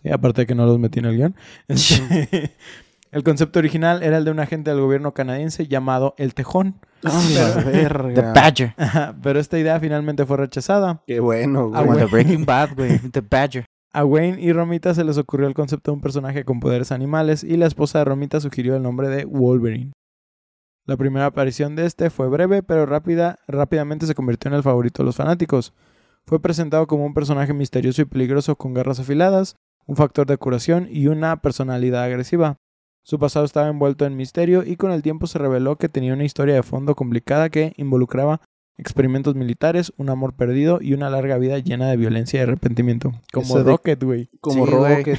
[0.00, 1.34] Sí, aparte de que no los metí en el guion.
[3.14, 6.80] El concepto original era el de un agente del gobierno canadiense llamado El Tejón.
[7.04, 8.32] Ah, la The verga.
[8.32, 8.74] Badger.
[8.76, 11.00] Ajá, Pero esta idea finalmente fue rechazada.
[11.06, 11.96] Qué bueno, güey.
[11.96, 12.98] The Breaking Bad, güey.
[12.98, 13.66] The Badger.
[13.92, 17.44] A Wayne y Romita se les ocurrió el concepto de un personaje con poderes animales
[17.44, 19.92] y la esposa de Romita sugirió el nombre de Wolverine.
[20.84, 25.04] La primera aparición de este fue breve, pero rápida, rápidamente se convirtió en el favorito
[25.04, 25.72] de los fanáticos.
[26.26, 29.54] Fue presentado como un personaje misterioso y peligroso con garras afiladas,
[29.86, 32.56] un factor de curación y una personalidad agresiva.
[33.04, 36.24] Su pasado estaba envuelto en misterio y con el tiempo se reveló que tenía una
[36.24, 38.40] historia de fondo complicada que involucraba
[38.78, 43.12] experimentos militares, un amor perdido y una larga vida llena de violencia y arrepentimiento.
[43.32, 44.30] Como Rocket, güey.
[44.40, 44.72] Como Sí.
[44.72, 45.18] Rocket.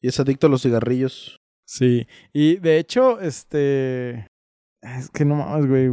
[0.00, 1.40] y es adicto a los cigarrillos.
[1.64, 2.06] Sí.
[2.32, 4.26] Y de hecho, este...
[4.82, 5.90] Es que no mames, güey.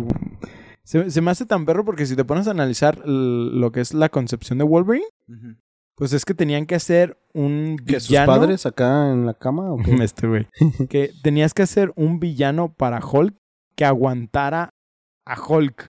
[0.84, 3.94] Se, se me hace tan perro porque si te pones a analizar lo que es
[3.94, 5.06] la concepción de Wolverine,
[5.99, 8.31] pues es que tenían que hacer un ¿Que sus villano...
[8.33, 9.91] padres acá en la cama o qué?
[10.03, 10.47] Este güey.
[10.89, 13.35] que tenías que hacer un villano para Hulk
[13.75, 14.71] que aguantara
[15.25, 15.88] a Hulk.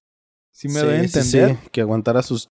[0.53, 1.57] Si me doy a Sí, sí, entender.
[1.63, 2.49] sí, que aguantara sus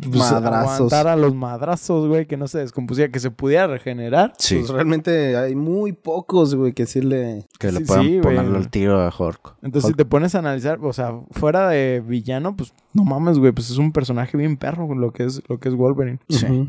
[0.00, 0.92] Pues, madrazos.
[0.92, 4.34] Aguantara los madrazos, güey, que no se descompusiera, que se pudiera regenerar.
[4.38, 4.56] Sí.
[4.56, 7.46] Pues realmente hay muy pocos, güey, que sí le...
[7.58, 9.56] que le sí, puedan sí, ponerle el tiro a Hulk.
[9.62, 13.52] Entonces, si te pones a analizar, o sea, fuera de villano, pues no mames, güey,
[13.52, 16.18] pues es un personaje bien perro lo que es, lo que es Wolverine.
[16.28, 16.68] Sí.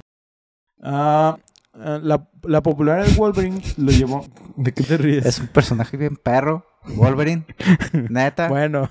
[0.81, 1.37] Ah,
[1.73, 4.25] ah, la, la popularidad de Wolverine lo llevó.
[4.55, 5.25] ¿De qué te ríes?
[5.25, 6.63] Es un personaje bien perro.
[6.95, 7.45] Wolverine.
[8.09, 8.49] Neta.
[8.49, 8.89] Bueno,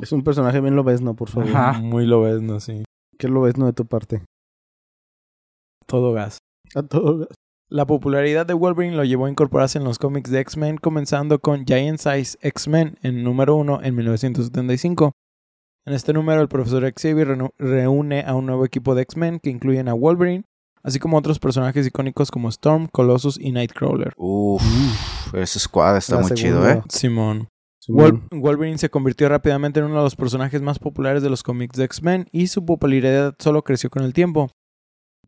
[0.00, 1.48] Es un personaje bien lobesno, por favor.
[1.48, 1.80] Ajá.
[1.80, 2.06] muy
[3.28, 3.64] lo ves, ¿no?
[3.64, 4.22] ¿Qué de tu parte?
[5.86, 6.38] Todo gas.
[6.74, 7.28] A todo.
[7.68, 11.64] La popularidad de Wolverine lo llevó a incorporarse en los cómics de X-Men, comenzando con
[11.64, 15.12] Giant Size X-Men en número 1 en 1975.
[15.86, 19.88] En este número, el profesor Xavier reúne a un nuevo equipo de X-Men que incluyen
[19.88, 20.44] a Wolverine,
[20.82, 24.12] así como otros personajes icónicos como Storm, Colossus y Nightcrawler.
[24.16, 24.62] Uf.
[25.34, 26.68] Ese squad está La muy chido.
[26.68, 26.82] ¿eh?
[26.88, 27.48] Simón.
[27.88, 31.76] Wol- Wolverine se convirtió rápidamente en uno de los personajes más populares de los cómics
[31.76, 34.50] de X-Men y su popularidad solo creció con el tiempo.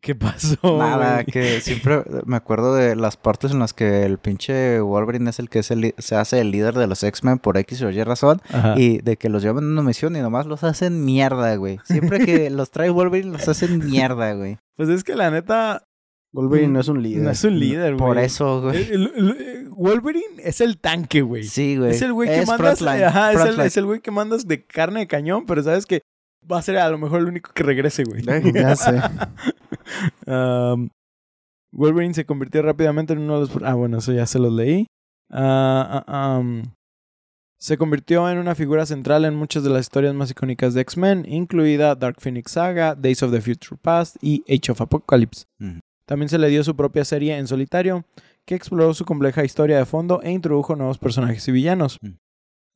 [0.01, 0.77] ¿Qué pasó?
[0.77, 5.39] Nada, que siempre me acuerdo de las partes en las que el pinche Wolverine es
[5.39, 7.89] el que es el li- se hace el líder de los X-Men por X o
[7.89, 8.39] Y razón.
[8.51, 8.75] Ajá.
[8.77, 11.79] Y de que los llevan en una misión y nomás los hacen mierda, güey.
[11.85, 14.57] Siempre que los trae Wolverine los hacen mierda, güey.
[14.75, 15.84] Pues es que la neta
[16.35, 17.23] Wolverine no es un líder.
[17.23, 17.97] no es un líder, güey.
[18.07, 18.91] Por eso, güey.
[18.91, 21.43] El- Wolverine es el tanque, güey.
[21.43, 21.91] Sí, güey.
[21.91, 22.81] es el güey que Es mandas.
[22.81, 23.67] Ajá, es el, frontline.
[23.67, 26.01] es el güey que mandas de carne de cañón, pero sabes que
[26.49, 28.21] va a ser a lo mejor el único que regrese, güey.
[28.27, 29.01] Eh, Ya sé.
[30.25, 30.89] Um,
[31.71, 33.63] Wolverine se convirtió rápidamente en uno de los...
[33.63, 34.87] Ah, bueno, eso ya se los leí.
[35.31, 36.63] Ah, ah, um,
[37.59, 41.25] se convirtió en una figura central en muchas de las historias más icónicas de X-Men,
[41.27, 45.45] incluida Dark Phoenix Saga, Days of the Future Past y Age of Apocalypse.
[45.59, 45.79] Ujú.
[46.05, 48.05] También se le dio su propia serie en solitario,
[48.45, 51.99] que exploró su compleja historia de fondo e introdujo nuevos personajes y villanos.
[52.01, 52.11] Mm.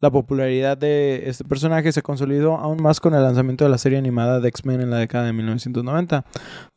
[0.02, 3.98] La popularidad de este personaje se consolidó aún más con el lanzamiento de la serie
[3.98, 6.24] animada de X-Men en la década de 1990,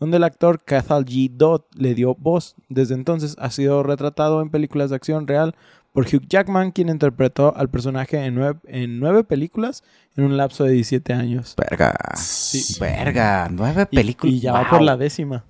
[0.01, 1.31] donde el actor Cathal G.
[1.31, 2.57] Dodd le dio voz.
[2.69, 5.55] Desde entonces ha sido retratado en películas de acción real
[5.93, 9.85] por Hugh Jackman, quien interpretó al personaje en nueve, en nueve películas
[10.17, 11.55] en un lapso de 17 años.
[11.57, 11.95] Verga.
[12.17, 12.77] Sí.
[12.81, 13.49] Verga.
[13.53, 14.35] Nueve películas.
[14.35, 15.45] Y, ya va por la décima.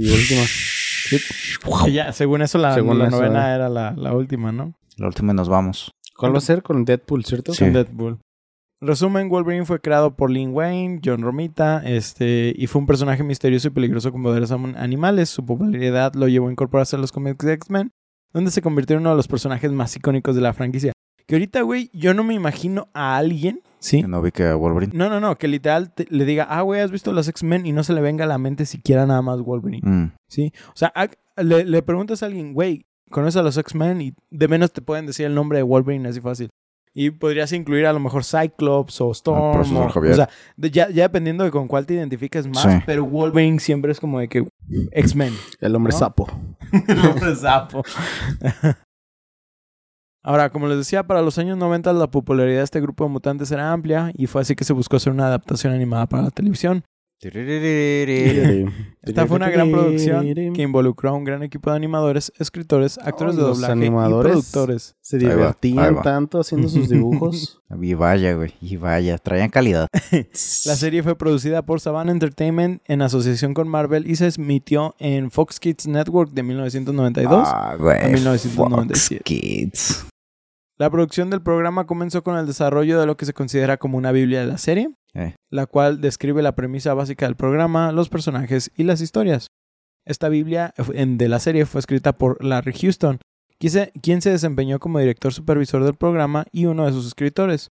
[0.00, 0.42] Y última.
[1.84, 4.74] Que ya, según eso, la, Según la eso, novena era la, la última, ¿no?
[4.96, 5.90] La última y nos vamos.
[6.16, 6.62] ¿Cuál va a ser?
[6.62, 7.52] Con Deadpool, ¿cierto?
[7.52, 7.64] Sí.
[7.64, 8.18] Con Deadpool.
[8.80, 13.66] Resumen, Wolverine fue creado por Lin Wayne, John Romita, este, y fue un personaje misterioso
[13.66, 15.30] y peligroso con poderes animales.
[15.30, 17.90] Su popularidad lo llevó a incorporarse a los cómics de X-Men,
[18.32, 20.92] donde se convirtió en uno de los personajes más icónicos de la franquicia.
[21.26, 24.02] Que ahorita, güey, yo no me imagino a alguien, ¿sí?
[24.02, 24.92] Que no vi que a Wolverine.
[24.96, 27.66] No, no, no, que literal te- le diga, ah, güey, ¿has visto los X-Men?
[27.66, 29.88] Y no se le venga a la mente siquiera nada más Wolverine.
[29.88, 30.12] Mm.
[30.28, 30.52] ¿Sí?
[30.68, 31.08] O sea, a-
[31.42, 34.00] le, le preguntas a alguien, güey, ¿conoces a los X-Men?
[34.02, 36.48] Y de menos te pueden decir el nombre de Wolverine así fácil.
[36.94, 39.52] Y podrías incluir a lo mejor Cyclops o Storm.
[39.52, 40.12] profesor o, Javier.
[40.14, 42.70] o sea, de- ya, ya dependiendo de con cuál te identifiques más, Sí.
[42.86, 44.44] pero Wolverine siempre es como de que
[44.92, 45.32] X-Men.
[45.60, 45.98] El hombre ¿No?
[45.98, 46.26] sapo.
[46.72, 47.82] Hombre sapo.
[50.22, 53.50] Ahora, como les decía, para los años 90 la popularidad de este grupo de mutantes
[53.50, 56.84] era amplia y fue así que se buscó hacer una adaptación animada para la televisión.
[59.02, 63.34] Esta fue una gran producción que involucró a un gran equipo de animadores, escritores, actores
[63.34, 64.30] de doblaje animadores.
[64.30, 64.96] y productores.
[65.00, 66.02] Se Ahí va, ahí divertían va.
[66.02, 67.54] tanto haciendo sus dibujos.
[67.82, 68.54] Y vaya, güey.
[68.62, 69.18] Y vaya.
[69.18, 69.88] Traían calidad.
[70.12, 75.30] La serie fue producida por Saban Entertainment en asociación con Marvel y se emitió en
[75.30, 77.46] Fox Kids Network de 1992.
[77.46, 77.98] Ah, güey.
[78.02, 79.18] a 1997.
[79.18, 80.06] Fox Kids.
[80.78, 84.12] La producción del programa comenzó con el desarrollo de lo que se considera como una
[84.12, 85.34] Biblia de la serie, Eh.
[85.50, 89.48] la cual describe la premisa básica del programa, los personajes y las historias.
[90.04, 93.18] Esta Biblia de la serie fue escrita por Larry Houston,
[93.58, 97.68] quien se, desempeñó como director supervisor del programa y uno de sus escritores.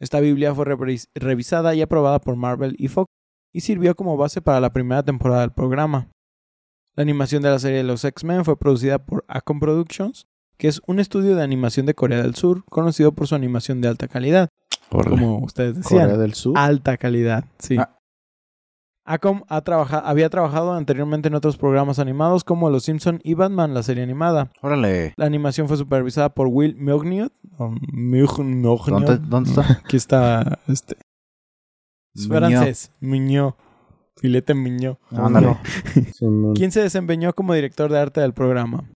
[0.00, 3.12] Esta Biblia fue revis- revisada y aprobada por Marvel y Fox
[3.52, 6.08] y sirvió como base para la primera temporada del programa.
[6.96, 10.80] La animación de la serie de los X-Men fue producida por Acom Productions, que es
[10.86, 14.48] un estudio de animación de Corea del Sur, conocido por su animación de alta calidad,
[14.90, 16.02] Como ustedes decían.
[16.02, 16.56] Corea del Sur.
[16.56, 17.76] Alta calidad, sí.
[17.78, 17.94] Ah.
[19.04, 23.72] Acom ha trabaja- había trabajado anteriormente en otros programas animados como Los Simpson y Batman,
[23.72, 24.50] la serie animada.
[24.60, 25.14] Órale.
[25.16, 27.32] La animación fue supervisada por Will Miogniot.
[29.06, 29.78] ¿Dónde, dónde está?
[29.84, 30.96] Aquí está, este,
[32.14, 33.56] es francés, Miño,
[34.16, 34.98] filete Miño.
[35.10, 35.56] Ándale.
[36.14, 36.54] Simón.
[36.54, 38.90] quien se desempeñó como director de arte del programa.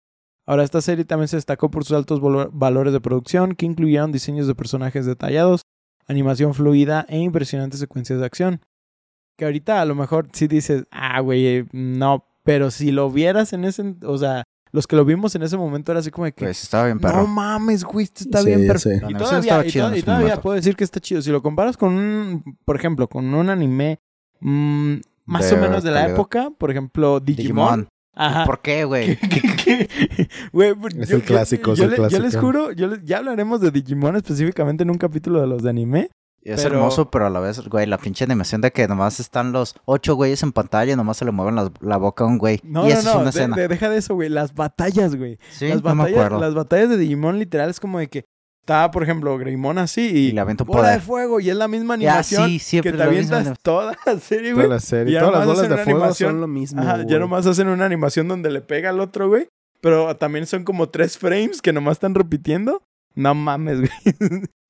[0.46, 4.10] Ahora, esta serie también se destacó por sus altos valo- valores de producción, que incluyeron
[4.12, 5.60] diseños de personajes detallados,
[6.08, 8.60] animación fluida e impresionantes secuencias de acción.
[9.36, 13.52] Que ahorita a lo mejor sí dices, ah, güey, eh, no, pero si lo vieras
[13.52, 14.42] en ese, o sea,
[14.72, 16.96] los que lo vimos en ese momento era así como de que, Pues estaba bien
[16.96, 17.26] no perro.
[17.26, 19.00] mames, güey, esto está Sí, bien sé.
[19.00, 21.22] La Y todavía, estaba y todavía puedo decir que está chido.
[21.22, 24.00] Si lo comparas con un, por ejemplo, con un anime
[24.40, 26.14] mm, más De o menos de la calidad.
[26.16, 27.46] época, por ejemplo, Digimon.
[27.80, 27.88] Digimon.
[28.18, 28.44] Ajá.
[28.44, 29.16] ¿Por qué, güey?
[30.52, 32.40] Güey, pues, Es yo- el clásico, es yo, el le- yo les clásico.
[32.42, 36.10] juro, yo les- ya hablaremos de Digimon específicamente en un capítulo de los de anime.
[36.42, 39.52] Es Pero- hermoso, pero a la vez, güey, la pinche animación de que nomás están
[39.52, 42.38] los ocho güeyes en pantalla y nomás se le mueven las- la boca a un
[42.38, 42.60] güey.
[42.62, 43.56] No, y no, esa no, es una de- escena.
[43.56, 44.28] de- deja de eso, güey.
[44.28, 45.38] Las batallas, güey.
[45.50, 46.40] sí, las, no me acuerdo.
[46.40, 48.24] las batallas de Digimon literal es como de que
[48.68, 51.00] está, por ejemplo, Greymon así y, Y le avienta un bola de poder.
[51.00, 53.96] fuego y es la misma Ya, animación sí, siempre que te la avientas anim- toda
[54.04, 54.68] la serie, Toda güey.
[54.74, 55.10] la serie.
[55.12, 56.30] Y ya Todas las bolas hacen de una fuego animación.
[56.32, 56.82] son lo mismo.
[56.82, 59.48] Ajá, ya nomás hacen una animación donde le pega al otro, güey.
[59.80, 62.82] Pero también son como tres frames que nomás están repitiendo.
[63.14, 63.90] No mames, güey.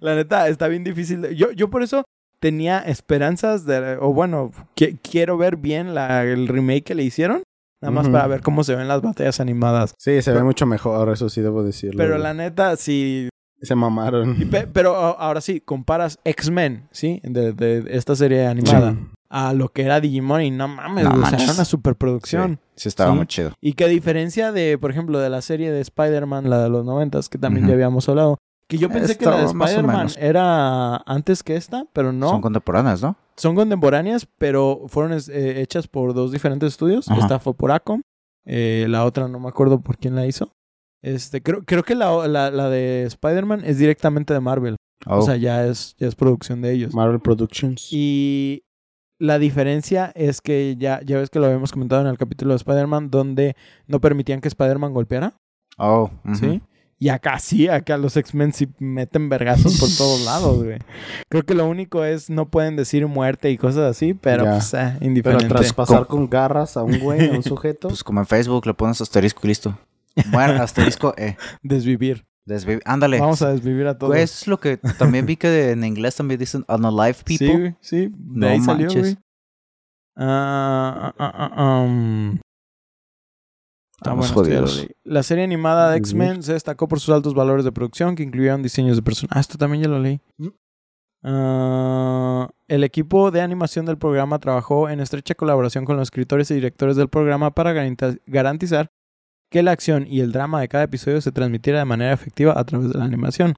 [0.01, 1.23] La neta, está bien difícil.
[1.23, 2.05] de- Yo, yo por eso
[2.41, 3.97] tenía esperanzas de...
[4.01, 7.43] O bueno, que- quiero ver bien la, el remake que le hicieron.
[7.81, 8.13] Nada más Ujú.
[8.13, 9.95] para ver cómo se ven las batallas animadas.
[9.99, 11.99] Sí, se ve Pero- mucho mejor, eso sí debo decirlo.
[11.99, 12.23] Pero güey.
[12.23, 13.29] la neta, si...
[13.61, 14.37] Se mamaron.
[14.51, 17.21] pe- Pero ahora sí, comparas X-Men, ¿sí?
[17.25, 18.93] De, de esta serie animada.
[18.93, 18.99] Sí.
[19.31, 22.61] A lo que era Digimon y no mames, No güey, o sea, era una superproducción.
[22.77, 23.17] Sí, sí estaba Sí.
[23.17, 23.53] muy chido.
[23.61, 26.85] Y que a diferencia de, por ejemplo, de la serie de Spider-Man, la de los
[26.87, 31.43] noventas, que también ya habíamos hablado, que yo pensé que la de Spider-Man era antes
[31.43, 32.27] que esta, pero no.
[32.29, 33.17] Son Son, contemporáneas, ¿no?
[33.55, 37.11] contemporáneas, pero fueron eh, hechas por dos diferentes estudios.
[37.11, 37.21] Ajá.
[37.21, 38.01] Esta fue por Acom,
[38.47, 40.53] eh, la otra no me acuerdo por quién la hizo.
[41.03, 44.77] Este, creo, creo que la, la, la de Spider-Man es directamente de Marvel.
[45.07, 46.93] Oh, O sea, ya es, ya es producción de ellos.
[46.95, 47.89] Marvel Productions.
[47.93, 48.65] Y
[49.21, 52.57] la diferencia es que ya, ya ves que lo habíamos comentado en el capítulo de
[52.57, 53.55] Spider-Man, donde
[53.87, 55.35] no permitían que Spider-Man golpeara.
[55.79, 56.11] oh.
[56.35, 56.61] ¿Sí?
[57.01, 60.79] Y acá sí, acá los X-Men sí meten vergazos por todos lados, güey.
[61.29, 64.51] Creo que lo único es no pueden decir muerte y cosas así, pero Ya.
[64.55, 65.47] pues eh, Pero indiferente.
[65.47, 67.87] traspasar con garras a un güey, a un sujeto.
[67.89, 69.79] Pues como en Facebook le pones asterisco y listo.
[70.31, 71.37] Bueno, asterisco E.
[71.63, 72.27] Desvivir.
[72.47, 73.21] Desvi- Ándale.
[73.21, 74.11] Vamos a desvivir a todos.
[74.13, 77.77] Güey, eso es lo que también vi que en inglés también dicen unalive people.
[77.81, 78.13] Sí, sí.
[78.15, 79.03] De No ahí salió, manches.
[79.03, 79.19] güey.
[80.17, 82.39] Ah, ah, ah, ah, um.
[82.39, 82.41] Ah,
[84.01, 84.87] Estamos bueno, jodidos.
[85.05, 86.23] La serie animada de Desvivir.
[86.29, 89.37] X-Men se destacó por sus altos valores de producción que incluyeron diseños de personajes.
[89.37, 90.21] Ah, esto también ya lo leí.
[91.25, 96.55] Ah, el equipo de animación del programa trabajó en estrecha colaboración con los escritores y
[96.55, 97.73] directores del programa para
[98.27, 98.89] garantizar
[99.51, 102.65] que la acción y el drama de cada episodio se transmitiera de manera efectiva a
[102.65, 103.55] través de la animación.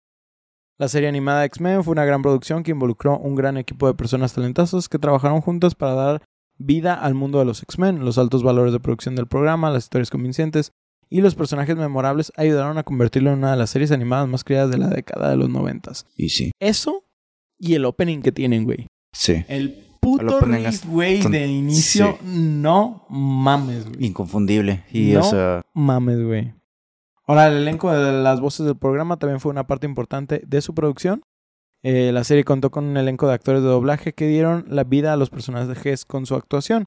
[0.78, 4.32] La serie animada X-Men fue una gran producción que involucró un gran equipo de personas
[4.32, 6.22] talentosas que trabajaron juntas para dar
[6.56, 8.04] vida al mundo de los X-Men.
[8.04, 10.72] Los altos valores de producción del programa, las historias convincentes
[11.10, 14.70] y los personajes memorables ayudaron a convertirlo en una de las series animadas más creadas
[14.70, 16.06] de la década de los noventas.
[16.16, 16.52] Y sí.
[16.60, 17.04] Eso
[17.58, 18.86] y el opening que tienen, güey.
[19.12, 19.44] Sí.
[19.48, 22.26] El puto riff, güey, de inicio, sí.
[22.26, 24.06] no mames, güey.
[24.06, 24.84] Inconfundible.
[24.90, 25.20] Y No.
[25.20, 26.54] o sea, Mames, güey.
[27.26, 30.74] Ahora, el elenco de las voces del programa también fue una parte importante de su
[30.74, 31.22] producción.
[31.82, 35.12] Eh, la serie contó con un elenco de actores de doblaje que dieron la vida
[35.12, 36.86] a los personajes con su actuación.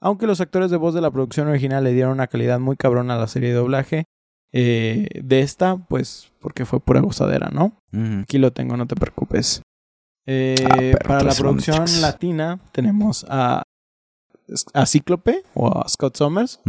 [0.00, 3.14] Aunque los actores de voz de la producción original le dieron una calidad muy cabrona
[3.14, 4.04] a la serie de doblaje,
[4.52, 7.72] eh, de esta, pues, porque fue pura gozadera, ¿no?
[8.22, 9.62] Aquí lo tengo, no te preocupes.
[10.30, 13.62] Eh, Ah, perro, para la producción latina tenemos a,
[14.74, 16.60] a Cíclope o a Scott Summers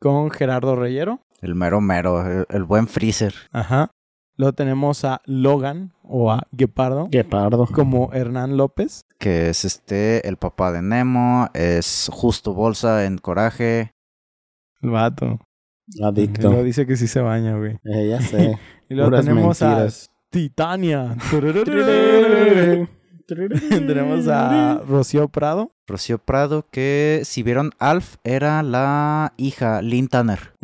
[0.00, 1.20] con Gerardo Reyero.
[1.40, 3.34] El mero mero, el, el buen freezer.
[3.52, 3.90] Ajá.
[4.36, 7.66] Luego tenemos a Logan o a Guepardo Guepardo.
[7.66, 9.00] como Hernán López.
[9.18, 13.92] Que es este, el papá de Nemo, es justo bolsa en coraje.
[14.82, 15.40] El vato.
[16.02, 16.62] Adicto.
[16.64, 17.78] Dice que sí se baña, güey.
[17.84, 18.58] Eh, ya sé.
[18.88, 20.10] Y luego Puras tenemos mentiras.
[20.10, 21.16] a Titania.
[23.26, 25.72] tenemos a Rocío Prado.
[25.86, 30.54] Rocío Prado, que si vieron Alf, era la hija, Lynn Tanner.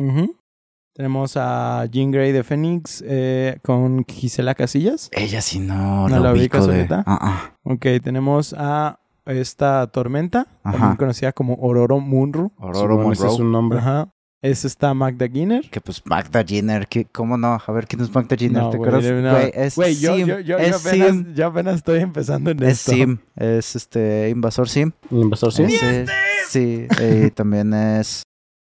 [0.95, 5.09] Tenemos a Jean Grey de Phoenix eh, con Gisela Casillas.
[5.11, 6.87] Ella sí no, ¿No la la ubico de...
[6.89, 7.55] ah.
[7.63, 10.77] Ok, tenemos a esta Tormenta, Ajá.
[10.77, 12.51] también conocida como Ororo Munro.
[12.59, 13.11] Ese Monroe.
[13.11, 13.79] es su nombre.
[13.79, 14.09] Ajá.
[14.43, 15.69] Es esta Magda Ginner.
[15.69, 16.43] Que pues Magda
[16.89, 17.61] que, ¿cómo no?
[17.65, 18.61] A ver, ¿quién es Magda Jenner?
[18.63, 19.11] No, ¿Te güey, acuerdas?
[19.23, 19.31] no.
[19.31, 22.51] Güey, es Güey, yo, Sim, yo, yo, yo es apenas, Sim, yo apenas estoy empezando
[22.51, 22.91] en es esto.
[22.91, 24.91] Sim, es este invasor Sim.
[25.09, 25.49] El invasor.
[25.61, 26.05] Ese-
[26.49, 28.23] Sí, eh, también es.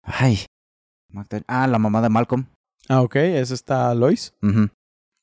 [0.05, 0.39] Ay.
[1.13, 2.47] Magda- Ah, la mamá de Malcolm.
[2.89, 4.33] Ah, ok, esa está Lois.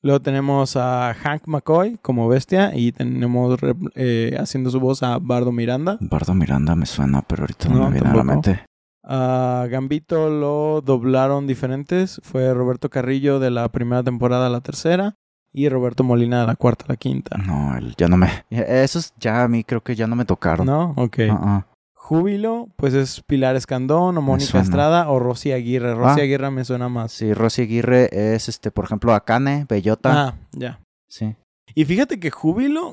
[0.02, 3.58] Luego tenemos a Hank McCoy como bestia y tenemos
[3.94, 5.96] eh, haciendo su voz a Bardo Miranda.
[6.02, 8.50] Bardo Miranda me suena, pero ahorita no, No, me viene a la tampoco.
[8.50, 8.66] mente.
[9.06, 12.20] A Gambito lo doblaron diferentes.
[12.24, 15.14] Fue Roberto Carrillo de la primera temporada a la tercera
[15.52, 17.36] y Roberto Molina de la cuarta a la quinta.
[17.38, 18.28] No, ya no me.
[18.50, 20.66] Esos ya a mí creo que ya no me tocaron.
[20.66, 20.94] ¿No?
[20.96, 21.18] Ok.
[21.30, 21.66] Ah, ah.
[21.94, 24.60] Júbilo, pues es Pilar Escandón o Mónica.
[24.60, 25.94] Estrada o Rosy Aguirre.
[25.94, 26.24] Rosy Ah.
[26.24, 27.12] Aguirre me suena más.
[27.12, 30.28] Sí, Rosy Aguirre es, este, por ejemplo, Akane, Bellota.
[30.28, 30.80] Ah, ya.
[31.08, 31.34] Sí.
[31.74, 32.92] Y fíjate que Júbilo,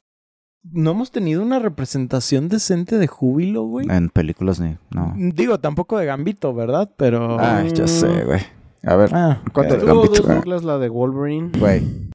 [0.63, 3.87] no hemos tenido una representación decente de Júbilo, güey.
[3.89, 4.77] En películas ni.
[4.91, 5.13] No.
[5.17, 6.89] Digo, tampoco de Gambito, ¿verdad?
[6.97, 7.39] Pero...
[7.39, 8.41] Ay, ya sé, güey.
[8.83, 9.79] A ver, Ah, ¿cuánto ok.
[9.79, 10.23] de Tuvo Gambito?
[10.23, 11.51] dos Douglas, la de Wolverine.
[11.57, 12.09] Güey.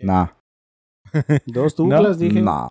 [0.00, 0.30] No.
[1.46, 2.42] Dos Douglas, dije.
[2.42, 2.70] No.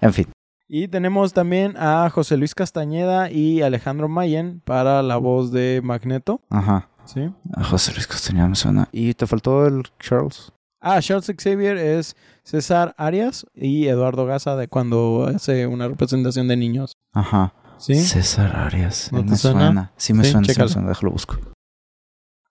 [0.00, 0.26] En fin.
[0.68, 6.40] Y tenemos también a José Luis Castañeda y Alejandro Mayen para la voz de Magneto.
[6.50, 6.88] Ajá.
[7.04, 7.30] ¿Sí?
[7.54, 8.88] A José Luis Castañeda me suena.
[8.92, 10.52] ¿Y te faltó el Charles?
[10.84, 16.56] Ah, Charles Xavier es César Arias y Eduardo Gaza de cuando hace una representación de
[16.56, 16.96] niños.
[17.12, 17.54] Ajá.
[17.78, 17.94] ¿Sí?
[17.94, 19.10] César Arias.
[19.12, 19.60] ¿No te me suena?
[19.66, 19.92] suena?
[19.96, 20.68] Sí me Sí, suena, sí me chécalo.
[20.68, 20.88] suena.
[20.88, 21.36] Déjalo busco.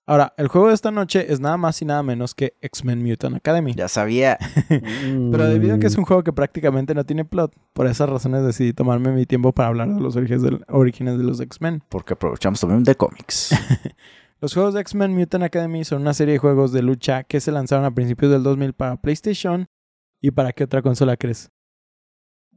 [0.07, 3.35] Ahora, el juego de esta noche es nada más y nada menos que X-Men Mutant
[3.35, 3.73] Academy.
[3.75, 4.37] Ya sabía.
[4.69, 8.43] Pero debido a que es un juego que prácticamente no tiene plot, por esas razones
[8.43, 11.83] decidí tomarme mi tiempo para hablar de los orígenes de los X-Men.
[11.87, 13.51] Porque aprovechamos también de cómics.
[14.41, 17.51] Los juegos de X-Men Mutant Academy son una serie de juegos de lucha que se
[17.51, 19.67] lanzaron a principios del 2000 para PlayStation.
[20.19, 21.49] ¿Y para qué otra consola crees?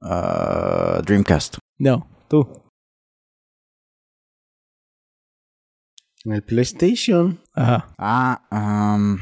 [0.00, 1.58] Ah, Dreamcast.
[1.78, 2.46] No, tú.
[6.24, 7.38] En el PlayStation.
[7.52, 7.94] Ajá.
[7.98, 9.18] Ah, um,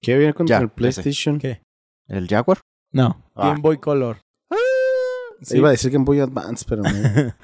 [0.00, 0.68] ¿Qué viene con Ya, el.
[0.70, 1.38] PlayStation?
[1.38, 1.62] ¿Qué?
[2.06, 2.60] el Jaguar.
[2.92, 3.48] No, Ah.
[3.48, 4.18] Game Boy Color.
[5.42, 5.56] Sí.
[5.58, 6.88] Iba a decir Game Boy Advance, pero no.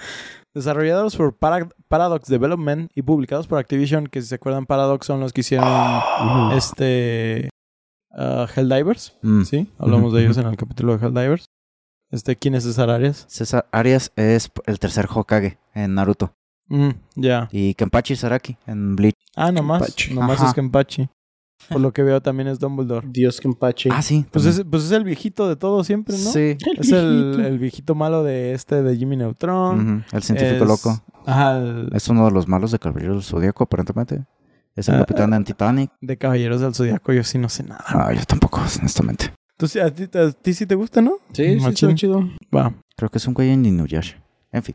[0.55, 5.21] Desarrollados por Para- Paradox Development y publicados por Activision, que si se acuerdan, Paradox son
[5.21, 5.69] los que hicieron
[6.57, 7.51] este
[8.11, 9.17] ah, Helldivers.
[9.23, 9.43] Mm.
[9.43, 11.45] Sí, hablamos de ellos en el capítulo de Helldivers.
[12.11, 13.25] Este, ¿quién es César Arias?
[13.29, 16.33] César Arias es el tercer Hokage en Naruto.
[16.67, 17.49] Mm, ya.
[17.53, 19.15] Y Kenpachi Saraki en Bleach.
[19.37, 19.83] Ah, nomás.
[19.83, 20.15] Kenpachi.
[20.15, 20.49] Nomás Ajá.
[20.49, 21.09] es Kenpachi.
[21.69, 23.07] Por lo que veo también es Dumbledore.
[23.11, 23.91] Dios Kenpachi.
[23.93, 24.25] Ah, sí.
[24.33, 26.31] Pues es, pues es el viejito de todo siempre, ¿no?
[26.33, 26.57] Sí.
[26.79, 30.05] Es el, el viejito malo de este de Jimmy Neutron.
[30.13, 31.03] El científico Es- loco.
[31.27, 34.25] Ajá, el- Es uno de los malos de Caballero del Zodíaco, aparentemente.
[34.75, 35.91] Es el Ah, capitán en Titanic.
[36.01, 37.85] de Caballeros del Zodiaco yo sí no sé nada.
[37.87, 39.33] Ah, yo tampoco, honestamente.
[39.57, 41.19] ¿Tú sí- a, ti, a ti sí te gusta, ¿no?
[41.33, 41.91] Sí, sí, Machín.
[41.91, 42.23] está chido.
[42.55, 42.73] Va.
[42.97, 44.17] Creo que es un güey en Inuyasha.
[44.53, 44.75] En fin.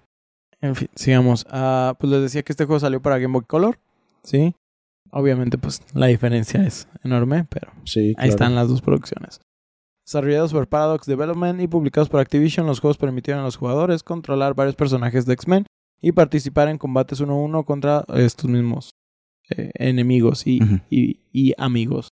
[0.62, 1.46] En fin, sigamos.
[1.50, 3.78] Ah, pues les decía que este juego salió para Game Boy Color.
[4.24, 4.56] Sí.
[5.12, 9.40] Obviamente, pues la diferencia es enorme, pero Sí, ahí están las dos producciones.
[10.06, 14.54] Desarrollados por Paradox Development y publicados por Activision, los juegos permitieron a los jugadores controlar
[14.54, 15.66] varios personajes de X-Men
[16.02, 18.92] y participar en combates uno a uno contra estos mismos
[19.50, 20.60] eh, enemigos y-
[21.32, 22.10] y amigos.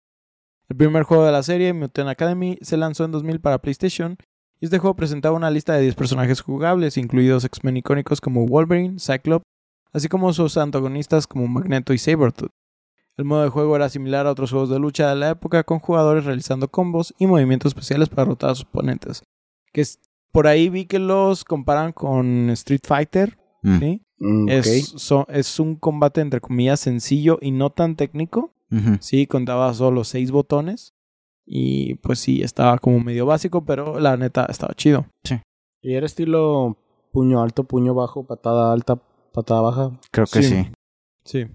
[0.69, 4.17] El primer juego de la serie, Mutant Academy, se lanzó en 2000 para PlayStation
[4.61, 8.99] y este juego presentaba una lista de 10 personajes jugables, incluidos X-Men icónicos como Wolverine,
[8.99, 9.45] Cyclops,
[9.93, 12.51] así como sus antagonistas como Magneto y Sabretooth.
[13.19, 15.81] El modo de juego era similar a otros juegos de lucha de la época, con
[15.81, 19.23] jugadores realizando combos y movimientos especiales para derrotar a sus oponentes.
[19.73, 19.99] Que es,
[20.33, 23.79] por ahí vi que los comparan con Street Fighter, Mm.
[23.81, 24.03] ¿sí?
[24.21, 24.49] Mm.
[24.49, 28.53] Es, so- es un combate entre comillas sencillo y no tan técnico.
[29.01, 30.95] Sí, contaba solo seis botones.
[31.45, 35.07] Y pues sí, estaba como medio básico, pero la neta estaba chido.
[35.81, 36.77] ¿Y era estilo
[37.11, 39.01] puño alto, puño bajo, patada alta,
[39.33, 39.99] patada baja?
[40.13, 40.49] Creo que Sí.
[40.55, 40.73] sí.
[41.25, 41.47] Sí.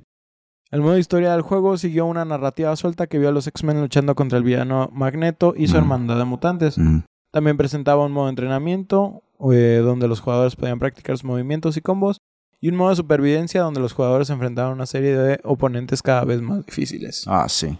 [0.74, 4.16] El modo historia del juego siguió una narrativa suelta que vio a los X-Men luchando
[4.16, 5.78] contra el villano Magneto y su Mm.
[5.78, 6.80] hermandad de mutantes.
[6.80, 7.02] Mm.
[7.32, 11.82] También presentaba un modo de entrenamiento eh, donde los jugadores podían practicar sus movimientos y
[11.82, 12.18] combos
[12.60, 16.02] y un modo de supervivencia donde los jugadores se enfrentaban a una serie de oponentes
[16.02, 17.26] cada vez más difíciles.
[17.28, 17.78] Ah, sí.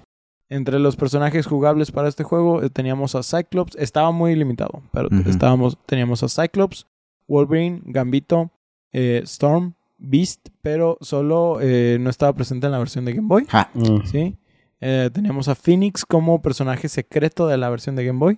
[0.50, 5.10] Entre los personajes jugables para este juego eh, teníamos a Cyclops, estaba muy limitado, pero
[5.26, 6.86] estábamos, teníamos a Cyclops,
[7.28, 8.52] Wolverine, Gambito,
[8.92, 13.46] eh, Storm, Beast, pero solo eh, no estaba presente en la versión de Game Boy.
[13.50, 13.70] Ja.
[13.74, 14.06] Mm.
[14.06, 14.38] ¿sí?
[14.82, 18.38] Eh, teníamos a Phoenix como personaje secreto de la versión de Game Boy.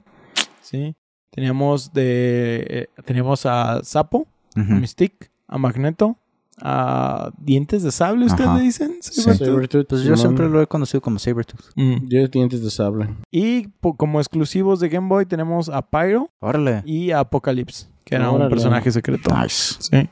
[0.62, 0.96] ¿sí?
[1.32, 4.62] Teníamos, de, eh, teníamos a Sapo, a.
[4.80, 6.18] Mystique, a Magneto,
[6.62, 8.58] a Dientes de Sable, ¿ustedes Ajá.
[8.58, 8.96] le dicen?
[9.02, 9.22] Sí.
[9.22, 9.48] Sabretooth.
[9.48, 11.72] Sabretooth, Pues yo siempre lo he conocido como Sabretooth.
[11.76, 12.08] Mm.
[12.08, 13.10] Yo dientes de sable.
[13.32, 16.84] Y como exclusivos de Game Boy tenemos a Pyro Órale.
[16.86, 19.36] y a Apocalypse, que era un personaje secreto.
[19.36, 19.76] Nice.
[19.80, 20.10] Sí.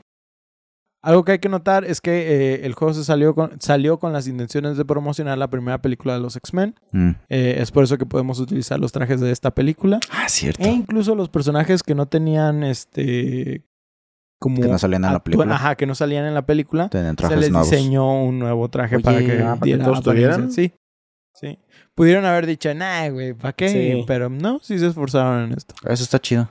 [1.04, 4.14] Algo que hay que notar es que eh, el juego se salió con, salió con
[4.14, 6.74] las intenciones de promocionar la primera película de los X-Men.
[6.92, 7.10] Mm.
[7.28, 10.00] Eh, es por eso que podemos utilizar los trajes de esta película.
[10.10, 10.62] Ah, cierto.
[10.62, 13.64] E incluso los personajes que no tenían este
[14.38, 15.54] como Que no salían en la película.
[15.54, 16.88] Ajá, que no salían en la película.
[16.88, 17.70] Tenían Se les nuevos.
[17.70, 20.32] diseñó un nuevo traje Oye, para que ah, ¿para que diera todos apariencia.
[20.36, 20.52] tuvieran?
[20.52, 20.72] Sí.
[21.34, 21.58] Sí.
[21.94, 23.68] Pudieron haber dicho, nah, güey, ¿para qué?
[23.68, 24.04] Sí.
[24.06, 25.74] Pero no, sí se esforzaron en esto.
[25.84, 26.50] Eso está chido.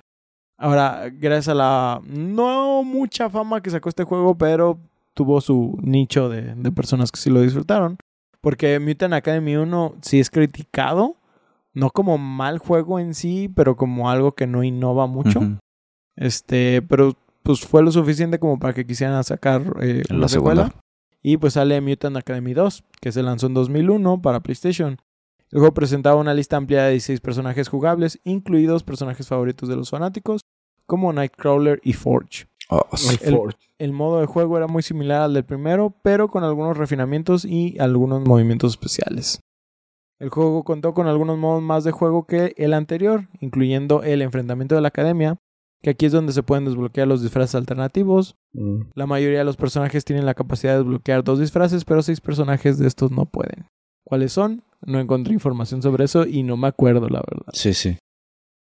[0.64, 4.80] Ahora, gracias a la no mucha fama que sacó este juego, pero
[5.14, 7.98] tuvo su nicho de, de personas que sí lo disfrutaron.
[8.40, 11.18] Porque Mutant Academy 1 sí es criticado,
[11.74, 15.42] no como mal juego en sí, pero como algo que no innova mucho.
[16.16, 20.68] Este, pero pues fue lo suficiente como para que quisieran sacar eh, la secuela.
[20.68, 20.82] segunda.
[21.22, 24.98] Y pues sale Mutant Academy 2, que se lanzó en 2001 para PlayStation.
[25.52, 29.90] El juego presentaba una lista amplia de 16 personajes jugables, incluidos personajes favoritos de los
[29.90, 30.42] fanáticos,
[30.86, 32.46] como Nightcrawler y Forge.
[32.70, 33.18] Oh, sí.
[33.22, 33.58] El El- Forge.
[33.80, 37.78] El modo de juego era muy similar al del primero, pero con algunos refinamientos y
[37.80, 39.42] algunos movimientos especiales.
[40.20, 44.76] El juego contó con algunos modos más de juego que el anterior, incluyendo el enfrentamiento
[44.76, 45.38] de la academia,
[45.82, 48.36] que aquí es donde se pueden desbloquear los disfraces alternativos.
[48.54, 48.84] Mm.
[48.94, 52.78] La mayoría de los personajes tienen la capacidad de desbloquear dos disfraces, pero seis personajes
[52.78, 53.66] de estos no pueden.
[54.06, 54.64] ¿Cuáles son?
[54.86, 57.52] No encontré información sobre eso y no me acuerdo, la verdad.
[57.52, 57.98] Sí, sí.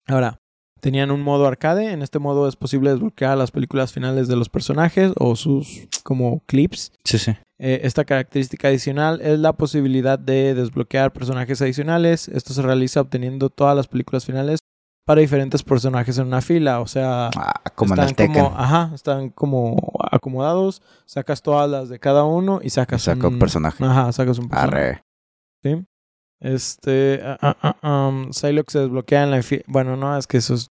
[0.08, 0.40] Ahora,
[0.84, 1.94] tenían un modo arcade.
[1.94, 6.42] En este modo es posible desbloquear las películas finales de los personajes o sus como
[6.46, 6.92] clips.
[7.06, 7.32] Sí, sí.
[7.58, 12.28] Eh, esta característica adicional es la posibilidad de desbloquear personajes adicionales.
[12.28, 14.60] Esto se realiza obteniendo todas las películas finales
[15.06, 16.82] para diferentes personajes en una fila.
[16.82, 19.78] O sea, Ah, como están como, ajá, están como
[20.12, 20.82] acomodados.
[21.06, 23.82] Sacas todas las de cada uno y sacas Saca un personaje.
[23.86, 24.78] Ajá, sacas un personaje.
[24.78, 25.04] Arre.
[25.64, 25.86] ¿sí?
[26.42, 30.56] Este, ah, ah, ah, um, Psylocke se desbloquea en la Bueno, no, es que eso
[30.56, 30.73] es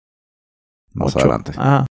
[0.95, 1.21] Más ocho.
[1.21, 1.53] adelante.
[1.57, 1.87] Ajá.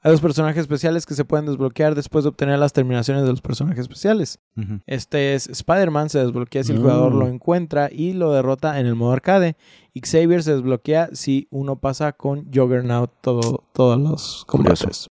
[0.00, 3.40] Hay dos personajes especiales que se pueden desbloquear después de obtener las terminaciones de los
[3.42, 4.38] personajes especiales.
[4.86, 6.82] Este es Spider-Man, se desbloquea si el Mm.
[6.82, 9.56] jugador lo encuentra y lo derrota en el modo arcade.
[9.92, 14.84] Y Xavier se desbloquea si uno pasa con Juggernaut todo, todos los Curioso.
[14.86, 15.08] combates.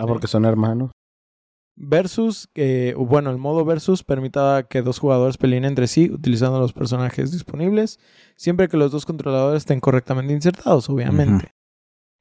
[0.00, 0.92] Ah, porque son hermanos.
[1.80, 2.48] Versus,
[2.96, 7.30] o bueno, el modo versus permite que dos jugadores peleen entre sí utilizando los personajes
[7.32, 7.98] disponibles,
[8.36, 11.52] siempre que los dos controladores estén correctamente insertados, obviamente.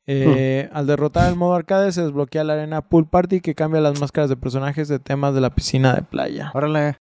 [0.10, 4.00] Eh, Al derrotar el modo arcade se desbloquea la arena Pool Party que cambia las
[4.00, 6.52] máscaras de personajes de temas de la piscina de playa.
[6.54, 6.98] Órale.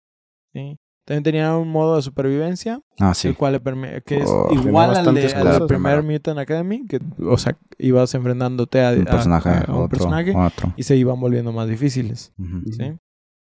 [0.52, 0.76] ¿sí?
[1.06, 3.28] También tenía un modo de supervivencia, Ah, sí.
[3.28, 6.02] el cual le que es Oh, igual al, de, al primer.
[6.04, 10.32] Mutant Academy, que, o sea, ibas enfrentándote a, Un personaje, a- a un otro, personaje
[10.36, 10.72] otro.
[10.76, 12.32] y se iban volviendo más difíciles.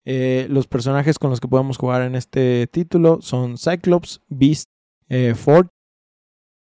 [0.05, 4.69] Eh, los personajes con los que podemos jugar en este título son Cyclops, Beast,
[5.09, 5.67] eh, Ford,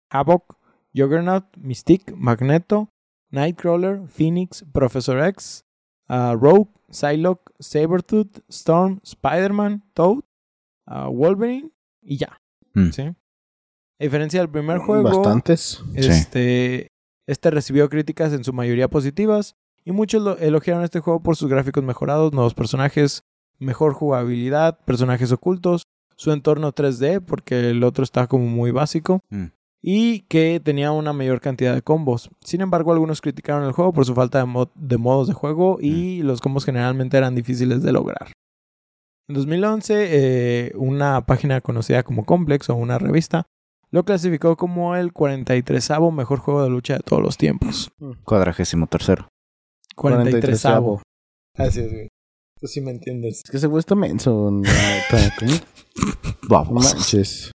[0.10, 0.56] Havoc,
[0.96, 2.89] Juggernaut, Mystique, Magneto,
[3.32, 5.64] Nightcrawler, Phoenix, Professor X,
[6.08, 10.20] ah, Rogue, Psylocke, Sabretooth, Storm, Spider-Man, Toad,
[10.86, 11.72] ah, Wolverine
[12.02, 12.38] y ya.
[12.76, 12.89] Mm.
[12.91, 13.02] ¿sí?
[13.04, 13.16] A
[14.04, 15.82] diferencia del primer juego, Bastantes.
[15.96, 16.88] este,
[17.28, 21.50] este recibió críticas en su mayoría positivas y muchos lo- elogiaron este juego por sus
[21.50, 23.22] gráficos mejorados, nuevos personajes,
[23.60, 25.84] mejor jugabilidad, personajes ocultos,
[26.16, 29.46] su entorno 3D porque el otro está como muy básico Mm.
[29.86, 32.30] Y que tenía una mayor cantidad de combos.
[32.42, 35.78] Sin embargo, algunos criticaron el juego por su falta de, mod- de modos de juego
[35.82, 38.32] y los combos generalmente eran difíciles de lograr.
[39.28, 43.46] En 2011, eh, una página conocida como Complex o una revista
[43.92, 47.92] lo clasificó como el 43avo mejor juego de lucha de todos los tiempos.
[48.24, 49.28] Cuadragésimo tercero.
[49.96, 51.02] 43avo.
[51.58, 52.08] Así es, güey.
[52.60, 53.42] Tú sí me entiendes.
[53.44, 54.50] Es que ese güey está menso.
[56.50, 56.84] Vamos.
[56.96, 57.52] manches.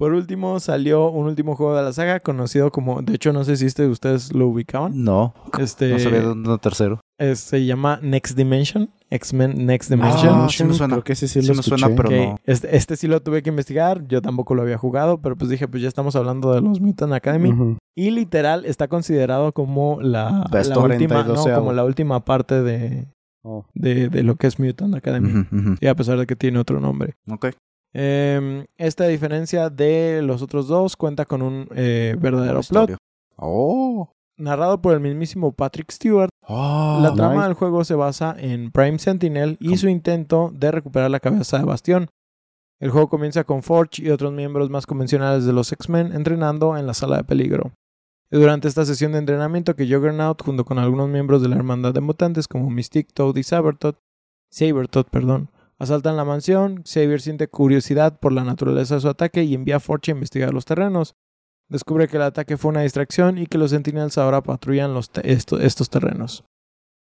[0.00, 3.56] Por último, salió un último juego de la saga conocido como, de hecho no sé
[3.56, 5.04] si este ustedes lo ubicaban.
[5.04, 5.34] No.
[5.58, 7.00] Este No sabía dónde tercero.
[7.20, 10.34] eh, se llama Next Dimension, X-Men Next Dimension.
[10.34, 10.94] Ah, sí me suena.
[10.94, 12.36] Creo que ese sí, Sí lo me suena, pero- no.
[12.46, 15.68] Este, este sí lo tuve que investigar, yo tampoco lo había jugado, pero pues dije,
[15.68, 17.76] pues ya estamos hablando de los Mutant Academy.
[17.94, 21.58] Y literal está considerado como la, última, no, 42avo.
[21.58, 23.06] como la última parte de,
[23.42, 23.64] Oh.
[23.74, 25.46] de, de lo que es Mutant Academy.
[25.80, 27.14] Y a pesar de que tiene otro nombre.
[27.30, 27.48] Ok.
[27.92, 32.96] Eh, esta diferencia de los otros dos cuenta con un eh, verdadero plot.
[33.36, 34.12] Oh.
[34.36, 37.00] Narrado por el mismísimo Patrick Stewart, Oh.
[37.02, 37.44] la trama nice.
[37.46, 41.64] del juego se basa en Prime Sentinel y su intento de recuperar la cabeza de
[41.64, 42.08] Bastión.
[42.80, 46.86] El juego comienza con Forge y otros miembros más convencionales de los X-Men entrenando en
[46.86, 47.72] la sala de peligro.
[48.30, 52.00] Durante esta sesión de entrenamiento que Juggernaut, junto con algunos miembros de la hermandad de
[52.00, 53.96] mutantes como Mystique, Toad y Sabertooth,
[54.50, 55.50] Sabertooth, perdón,
[55.80, 56.84] asaltan la mansión.
[56.84, 60.54] Xavier siente curiosidad por la naturaleza de su ataque y envía a Forge a investigar
[60.54, 61.16] los terrenos.
[61.68, 66.44] Descubre que el ataque fue una distracción y que los Sentinels ahora patrullan estos terrenos.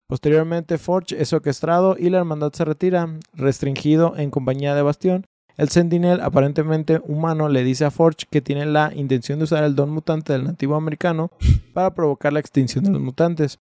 [0.09, 5.27] Posteriormente, Forge es secuestrado y la hermandad se retira, restringido en compañía de Bastión,
[5.57, 9.75] el Sentinel, aparentemente humano, le dice a Forge que tiene la intención de usar el
[9.77, 11.31] don mutante del nativo americano
[11.73, 13.59] para provocar la extinción de los mutantes.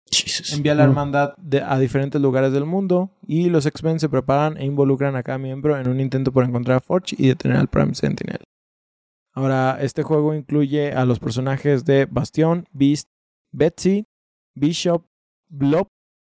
[0.54, 4.56] Envía a la hermandad de- a diferentes lugares del mundo y los X-Men se preparan
[4.56, 7.68] e involucran a cada miembro en un intento por encontrar a Forge y detener al
[7.68, 8.40] Prime Sentinel.
[9.32, 13.08] Ahora, este juego incluye a los personajes de Bastión, Beast,
[13.52, 14.06] Betsy,
[14.54, 15.04] Bishop,
[15.48, 15.86] Blob,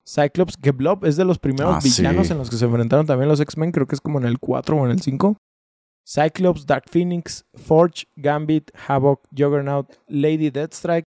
[0.07, 2.32] Cyclops, que Blob es de los primeros Ah, villanos sí.
[2.32, 4.76] en los que se enfrentaron también los X-Men, creo que es como en el 4
[4.76, 5.36] o en el 5.
[6.07, 11.05] Cyclops, Dark Phoenix, Forge, Gambit, Havoc, Juggernaut, Lady Deathstrike,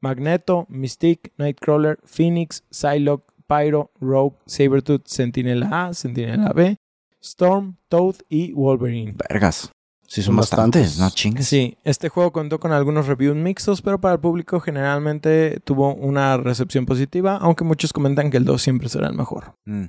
[0.00, 6.76] Magneto, Mystique, Nightcrawler, Phoenix, Psylocke, Pyro, Rogue, Sabretooth, Sentinela A, Sentinela B,
[7.20, 9.14] Storm, Toad y Wolverine.
[9.28, 9.70] Vergas.
[10.08, 10.98] Sí, son Son bastantes, bastantes.
[10.98, 11.48] no chingues.
[11.48, 16.36] Sí, este juego contó con algunos reviews mixtos, pero para el público generalmente tuvo una
[16.36, 19.54] recepción positiva, aunque muchos comentan que el 2 siempre será el mejor.
[19.64, 19.86] Mm.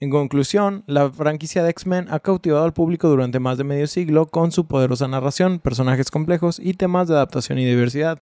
[0.00, 4.26] En conclusión, la franquicia de X-Men ha cautivado al público durante más de medio siglo
[4.26, 8.18] con su poderosa narración, personajes complejos y temas de adaptación y diversidad.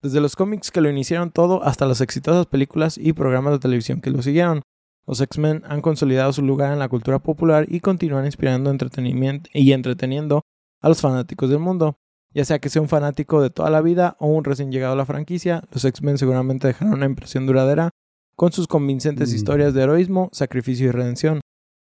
[0.00, 4.00] Desde los cómics que lo iniciaron todo hasta las exitosas películas y programas de televisión
[4.00, 4.62] que lo siguieron,
[5.06, 9.72] los X-Men han consolidado su lugar en la cultura popular y continúan inspirando entretenimiento y
[9.72, 10.41] entreteniendo
[10.82, 11.96] a los fanáticos del mundo.
[12.34, 14.96] Ya sea que sea un fanático de toda la vida o un recién llegado a
[14.96, 17.90] la franquicia, los X-Men seguramente dejarán una impresión duradera
[18.36, 19.36] con sus convincentes Mm.
[19.36, 21.40] historias de heroísmo, sacrificio y redención.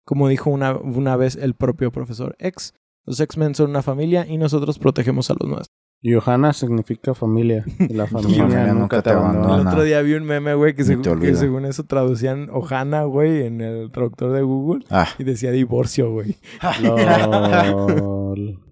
[0.04, 2.74] Como dijo una, una vez el propio profesor X,
[3.04, 5.76] los X-Men son una familia y nosotros protegemos a los nuestros.
[6.04, 7.64] Johanna significa familia.
[7.80, 9.62] Y la familia, familia nunca te abandona.
[9.62, 13.90] El otro día vi un meme, güey, que, según eso traducían Ohana, güey, en el
[13.90, 15.08] traductor de Google Ah.
[15.18, 16.36] y decía divorcio, güey.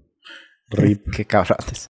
[0.74, 1.06] Rip.
[1.16, 1.86] Qué cabrones.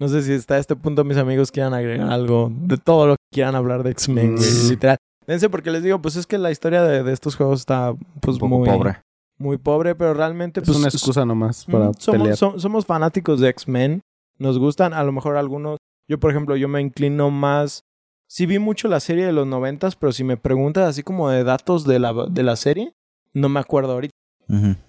[0.00, 3.34] No sé si hasta este punto mis amigos quieran agregar algo de todo lo que
[3.34, 4.68] quieran hablar de X-Men, Mm.
[4.70, 4.96] literal.
[5.26, 8.34] Dense porque les digo, pues es que la historia de, de estos juegos está pues
[8.36, 9.00] Un poco muy pobre.
[9.38, 12.36] muy pobre, pero realmente Es pues una excusa nomás para Mm, somos, pelear.
[12.36, 14.00] som- somos fanáticos de X-Men.
[14.38, 15.78] Nos gustan, a lo mejor algunos.
[16.08, 17.82] Yo, por ejemplo, yo me inclino más.
[18.30, 21.42] Sí vi mucho la serie de los noventas, pero si me preguntas así como de
[21.44, 22.92] datos de la, de la serie,
[23.34, 24.12] no me acuerdo ahorita.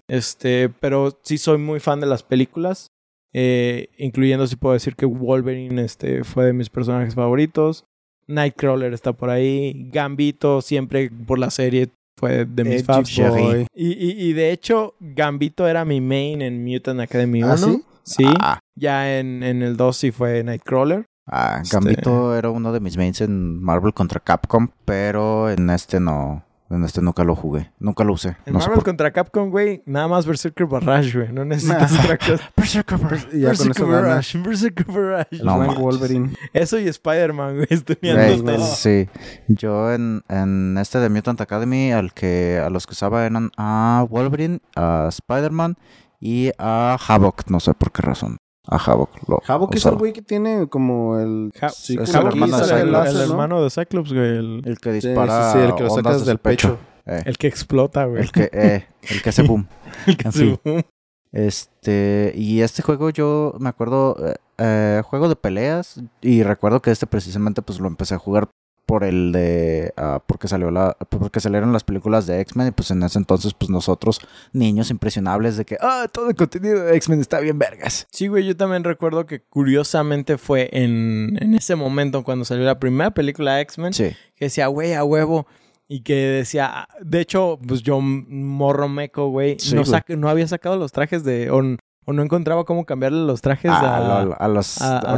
[0.07, 2.88] Este, pero sí soy muy fan de las películas.
[3.34, 7.86] eh, incluyendo, si puedo decir que Wolverine este, fue de mis personajes favoritos.
[8.28, 9.89] Nightcrawler está por ahí.
[9.91, 13.68] Gambito, siempre por la serie, fue de mis favoritos.
[13.76, 17.51] Y, y, y de hecho, Gambito era mi main en Mutant Academy 1.
[17.53, 17.84] ¿Ah, sí?
[18.03, 18.24] Sí.
[18.39, 21.05] Ah, Ya en, en el 2 sí fue Nightcrawler.
[21.28, 25.99] ah, Este- Gambito era uno de mis mains en Marvel contra Capcom, pero en este
[25.99, 26.43] no.
[26.72, 27.72] En este nunca lo jugué.
[27.80, 28.38] Nunca lo usé.
[28.45, 31.34] En no Marvel por contra Capcom, güey, nada más Berserker Barrage, güey.
[31.34, 32.51] No necesitas otra cosa.
[32.74, 33.86] Ya con Berserker.
[33.88, 35.36] Barrage, Berserker Barrage.
[35.38, 35.74] El No.
[35.76, 36.34] Wolverine.
[36.53, 37.67] Eso y Spider-Man, güey.
[38.01, 38.65] Viendo Güey, todo.
[38.76, 39.09] sí.
[39.47, 44.05] Yo en, en este de Mutant Academy, al que a los que usaba eran a
[44.07, 45.76] Wolverine, a Spider-Man
[46.20, 47.49] y a Havoc.
[47.49, 48.38] No sé por qué razón.
[48.72, 49.09] A Havoc.
[49.28, 51.51] Lo Havoc es el güey que tiene como el...
[51.59, 53.22] Ja- sí, es el hermano de el, Cyclops, el ¿no?
[53.24, 54.28] hermano de Cyclops, güey.
[54.38, 55.51] El, El que dispara.
[55.51, 56.78] sí, sí, el que lo sacas de del pecho.
[56.78, 56.80] pecho.
[57.05, 58.22] Eh, el que explota, güey.
[58.22, 59.67] el que, eh, el que hace boom.
[60.05, 60.59] El que sí.
[60.63, 60.86] se-
[61.32, 66.91] Este, y este juego yo me acuerdo, eh, eh, juego de peleas, y recuerdo que
[66.91, 68.49] este precisamente pues lo empecé a jugar
[68.89, 72.89] por el de, ah, porque salió la, porque salieron las películas de X-Men, y pues
[72.89, 74.19] en ese entonces pues nosotros,
[74.51, 78.07] niños impresionables de que, ah, todo el contenido de X-Men está bien vergas.
[78.11, 82.79] Sí, güey, yo también recuerdo que curiosamente fue en, en ese momento cuando salió la
[82.79, 85.45] primera película de X-Men Sí, que decía, güey, a huevo.
[85.91, 89.91] Y que decía, de hecho, pues yo, morro meco, güey, Sí, no, güey.
[89.93, 91.49] sac- no había sacado los trajes de.
[91.49, 91.61] O,
[92.10, 95.16] o no encontraba cómo cambiarle los trajes a, a, lo- a los, a- a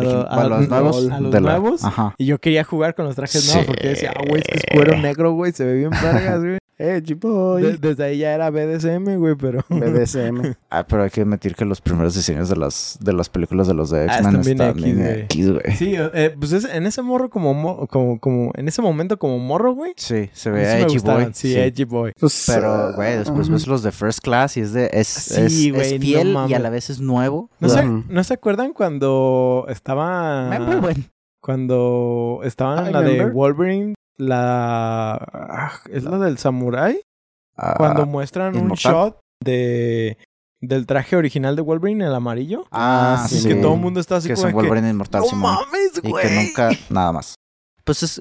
[0.48, 1.10] los nuevos.
[1.10, 1.84] a los de la- nuevos.
[1.86, 2.14] Ajá.
[2.18, 4.64] Y yo quería jugar con los trajes nuevos porque decía, ah, güey, es que es
[4.74, 6.58] cuero negro, güey, se ve bien vergas, güey.
[6.78, 7.62] Edgy boy.
[7.62, 9.64] De- desde ahí ya era BDSM, güey, pero.
[9.70, 10.54] BDSM.
[10.72, 13.76] Ah, pero hay que admitir que los primeros diseños de las, de las películas de
[13.76, 15.22] los de Ah, X-Men están bien están X, bien güey.
[15.22, 15.76] X, güey.
[15.76, 19.38] Sí, eh, pues es- en ese morro como, mo- como, como, en ese momento como
[19.38, 19.94] morro, güey.
[19.98, 20.98] Sí, se ve sí me Edgy.
[21.00, 21.28] Boy.
[21.34, 22.12] Sí, Edgy Boy.
[22.20, 23.54] Pues, Pero, güey, después ajá.
[23.54, 24.90] ves los de First Class y es de.
[24.92, 27.52] Es, Sí, es- es no fiel y a la vez es nuevo.
[27.60, 28.04] ¿No se, Ujú.
[28.10, 30.50] ¿No se acuerdan cuando estaba...
[30.50, 31.12] Remember when-
[31.42, 33.26] Cuando estaban en la de.
[33.30, 35.14] Wolverine, la...
[35.34, 37.00] ah, ¿Es la del Samurai?
[37.58, 38.92] Ah, Cuando muestran un Inmortal.
[38.94, 40.18] shot de...
[40.64, 42.66] Del traje original de Wolverine, el amarillo.
[42.72, 43.48] Ah, Ah, sí.
[43.48, 45.28] que todo el mundo está así Que es como un de que, Wolverine inmortal, ¡No
[45.28, 45.56] Simón.
[45.56, 46.28] mames, Y güey!
[46.28, 46.70] que nunca.
[46.92, 47.34] Nada más.
[47.84, 48.20] Pues es.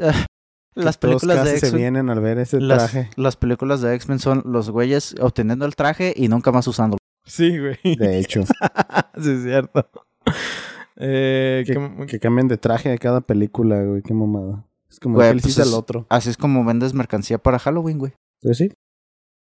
[0.74, 1.76] que las películas de casi se X-Men.
[1.82, 3.10] vienen al ver ese Las, traje.
[3.16, 6.96] las películas de X-Men son los güeyes obteniendo el traje y nunca más usándolo.
[7.26, 7.76] Sí, güey.
[7.96, 8.42] De hecho.
[9.20, 9.86] sí, es cierto.
[10.96, 14.00] Eh, que, ¿qué- que cambien de traje de cada película, güey.
[14.02, 14.64] Qué mamada.
[14.90, 16.06] Es como Güey, pues hiciste es- al otro.
[16.08, 18.12] Así es como vendes mercancía para Halloween, güey.
[18.42, 18.72] Pues sí.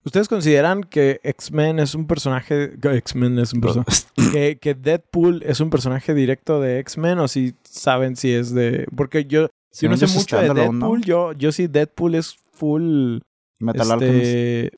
[0.06, 2.78] ¿Ustedes consideran que X-Men es un personaje...
[2.82, 3.92] X-Men es un personaje...
[4.32, 8.88] que, que Deadpool es un personaje directo de X-Men o si saben si es de...
[8.96, 9.48] Porque yo...
[9.72, 10.54] Si no sé yo mucho de.
[10.54, 13.20] Deadpool, yo, yo sí Deadpool es full...
[13.60, 14.72] Metal este,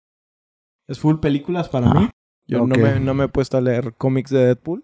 [0.87, 2.09] es full películas para Ah, mí.
[2.47, 2.67] Yo ok.
[2.69, 4.83] no, me, no me he puesto a leer cómics de Deadpool.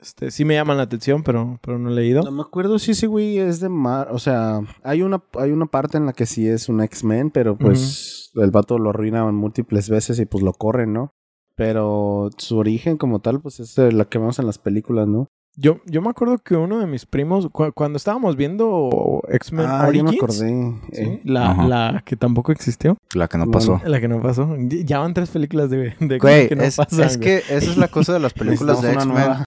[0.00, 2.22] Este, sí me llaman la atención, pero, pero no he leído.
[2.22, 4.08] No me acuerdo si ese güey es de Mar...
[4.10, 7.56] O sea, hay una, hay una parte en la que sí es un X-Men, pero
[7.56, 11.12] pues el vato lo arruina múltiples veces y pues lo corren, ¿no?
[11.56, 15.28] Pero su origen como tal, pues es la que vemos en las películas, ¿no?
[15.54, 19.80] Yo, yo me acuerdo que uno de mis primos, cu- cuando estábamos viendo X-Men Ah,
[19.92, 20.48] ya me Origins, acordé.
[20.92, 21.02] ¿sí?
[21.02, 23.58] Eh, la, la que tampoco existió, La que no Bueno.
[23.58, 23.80] pasó.
[23.86, 24.56] la que no pasó.
[24.58, 27.02] Ya van tres películas de, de Güey, que no es, pasan.
[27.04, 27.28] es güey.
[27.28, 29.44] que esa es la cosa de las películas de X-Men.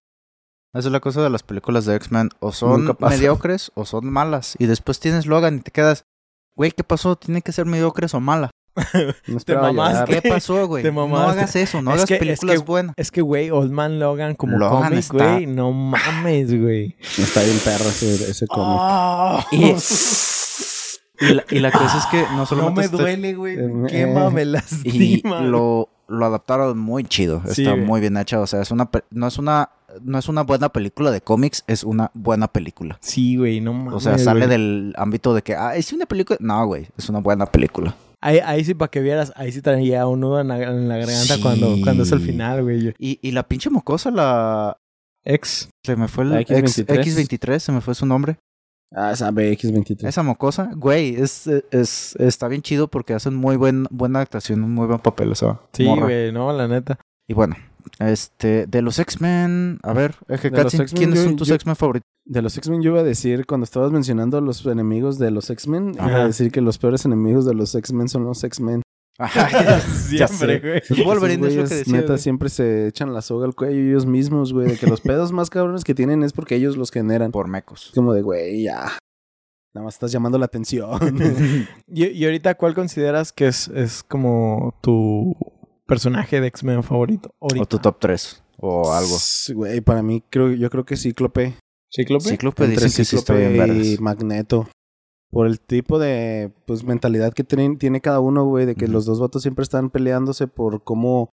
[0.76, 2.30] Esa es la cosa de las películas de X-Men.
[2.40, 4.56] O son mediocres o son malas.
[4.60, 6.06] Y después tienes Logan y te quedas,
[6.56, 7.16] güey, ¿qué pasó?
[7.16, 8.52] Tiene que ser mediocres o mala.
[9.28, 10.20] No esperaba mamaste.
[10.22, 10.84] ¿Qué pasó, güey?
[10.84, 12.94] Te No hagas eso, no Es hagas que- es películas que- buenas.
[12.98, 16.98] Es que, güey, Old Man Logan como Logan cómic, está- güey, no mames, güey.
[17.18, 18.78] Está bien perro ese, ese cómic.
[18.82, 19.46] Ah.
[19.52, 19.64] Y,
[21.22, 23.56] y la, y la cosa es que no no solamente me duele, güey.
[23.58, 25.40] Me quema, me Y lastima.
[25.42, 27.42] lo, lo adaptaron muy chido.
[27.48, 28.42] Está muy bien hecho.
[28.42, 29.70] O sea, es una, no, es una,
[30.04, 32.98] no es una buena película de cómics, es una buena película.
[33.02, 33.94] Sí, güey, no mames.
[33.94, 34.50] O sea, sale güey.
[34.50, 36.38] del ámbito de que, ah, es una película.
[36.42, 37.96] No, güey, es una buena película.
[38.22, 40.98] Ahí, ahí sí, para que vieras, ahí sí traía un nudo en la, en la
[40.98, 41.42] garganta Sí.
[41.42, 42.94] cuando, cuando es el final, güey.
[42.98, 44.78] Y, y la pinche mocosa, la.
[45.24, 45.70] Ex.
[45.84, 46.32] Se me fue el.
[46.32, 47.04] La X- X23.
[47.04, 48.38] X23, se me fue su nombre.
[48.96, 50.08] Ah, sabe X23.
[50.08, 54.74] Esa mocosa, güey, es, es, está bien chido porque hacen muy buen, buena actuación, un
[54.74, 55.60] muy buen papel, o sea.
[55.74, 56.04] Sí, morra.
[56.04, 56.98] güey, no, la neta.
[57.28, 57.56] Y bueno,
[58.00, 62.06] este, de los X-Men, a ver, Eje ¿quiénes yo- son tus X-Men favoritos?
[62.26, 65.50] De los X-Men yo iba a decir, cuando estabas mencionando a los enemigos de los
[65.50, 68.82] X-Men, iba a decir que los peores enemigos de los X-Men son los X-Men.
[70.08, 71.06] Siempre, güey.
[71.06, 71.94] Wolverine es lo que decía.
[71.94, 72.20] Neta, güey.
[72.20, 74.68] siempre se echan la soga al cuello ellos mismos, güey.
[74.68, 77.32] De que los pedos más cabrones que tienen es porque ellos los generan.
[77.32, 77.92] Por mecos.
[77.96, 78.98] Como de, güey, ya.
[79.74, 81.00] Nada más estás llamando la atención.
[81.88, 85.36] Y, y ahorita, ¿cuál consideras que es, es como tu
[85.86, 87.34] personaje de X-Men favorito?
[87.40, 87.64] Ahorita.
[87.64, 89.16] O tu top 3, o algo.
[89.54, 91.56] Güey, para mí, creo, yo creo que Cíclope.
[91.94, 92.26] ¿Cíclope?
[92.30, 93.98] Cíclope Entre dice que sí está Cíclope bien y.
[93.98, 94.68] Magneto.
[95.32, 99.06] Por el tipo de pues mentalidad que tienen- tiene cada uno, güey, de que los
[99.06, 101.30] dos vatos siempre están peleándose por cómo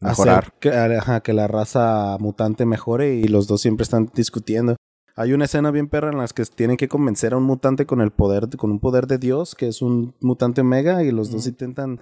[0.00, 0.38] Mejorar.
[0.44, 4.76] hacer que, ajá, que la raza mutante mejore y los dos siempre están discutiendo.
[5.16, 8.00] Hay una escena bien perra en las que tienen que convencer a un mutante con
[8.00, 11.46] el poder, con un poder de Dios, que es un mutante omega, y los dos
[11.46, 12.00] intentan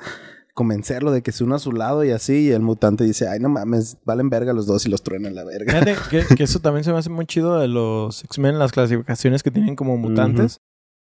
[0.54, 3.40] convencerlo de que se una a su lado y así, y el mutante dice, ay
[3.40, 5.72] no mames, valen verga los dos y los truenan la verga.
[5.72, 9.42] Fíjate que, que eso también se me hace muy chido de los X-Men, las clasificaciones
[9.42, 10.60] que tienen como mutantes.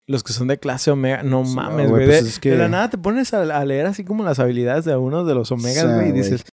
[0.08, 2.06] Los que son de clase Omega, no mames, güey.
[2.08, 4.39] pues de, es que- de la nada te pones a, a leer así como las
[4.39, 6.43] habilidades de uno de los Omegas, güey, y dices,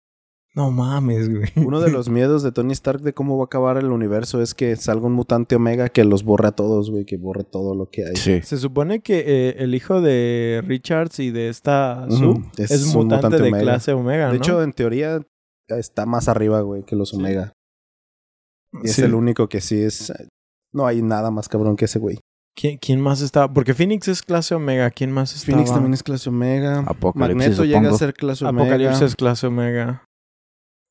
[0.57, 1.53] no mames, güey.
[1.57, 4.55] Uno de los miedos de Tony Stark de cómo va a acabar el universo es
[4.55, 7.91] que salga un mutante omega que los borre a todos, güey, que borre todo lo
[7.91, 8.17] que hay.
[8.17, 8.41] Sí.
[8.43, 12.07] Se supone que eh, el hijo de Richards y de esta
[12.57, 13.63] es es, un mutante, mutante de Omega.
[13.63, 15.21] clase Omega, De hecho, en teoría
[15.69, 17.53] está más arriba, güey, que los omega.
[18.83, 19.03] Y es Sí.
[19.03, 20.13] el único que sí es...
[20.73, 22.19] No hay nada más cabrón que ese güey.
[22.59, 23.53] ¿Quién, quién más estaba?
[23.53, 24.91] Porque Phoenix es clase Omega.
[24.91, 25.53] ¿Quién más estaba?
[25.59, 26.79] Phoenix también es clase omega.
[26.87, 28.65] Apocalipsis, Magneto llega a ser clase omega.
[28.65, 30.06] Apocalipsis es clase Omega.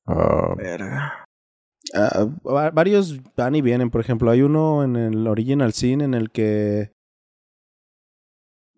[0.08, 1.26] Ah, Verga.
[1.94, 3.90] Ah, va- varios van y vienen.
[3.92, 6.92] Por ejemplo, hay uno en el Original Sin en el que...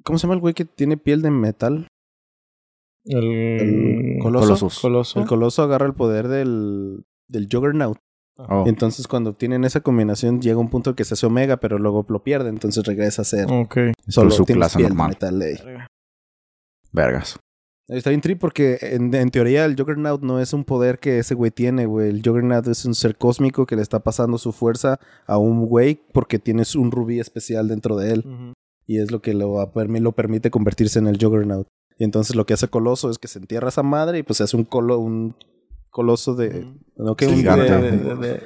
[0.03, 1.87] ¿Cómo se llama el güey que tiene piel de metal?
[3.05, 4.69] El, El Coloso.
[5.19, 7.97] El coloso agarra el poder del, del Juggernaut.
[8.37, 8.63] Oh.
[8.65, 12.05] Y entonces cuando tienen esa combinación llega un punto que se hace omega, pero luego
[12.07, 12.49] lo pierde.
[12.49, 13.47] Entonces regresa a ser
[14.07, 15.09] solo su clase piel de normal.
[15.09, 15.41] metal.
[15.41, 15.87] eh.
[16.91, 17.39] Vergas.
[17.89, 21.35] Está bien tri porque en, en teoría el Juggernaut no es un poder que ese
[21.35, 22.09] güey tiene, güey.
[22.09, 26.01] El Juggernaut es un ser cósmico que le está pasando su fuerza a un güey
[26.13, 28.53] porque tienes un rubí especial dentro de él.
[28.85, 31.67] Y es lo que lo, lo permite convertirse en el Juggernaut.
[31.97, 34.37] Y entonces lo que hace Coloso es que se entierra a esa madre y pues
[34.37, 35.35] se hace un, colo, un
[35.89, 36.67] coloso de...
[36.97, 37.15] ¿no?
[37.15, 37.71] que Sí, un gigante.
[37.71, 38.43] de- de- de- de-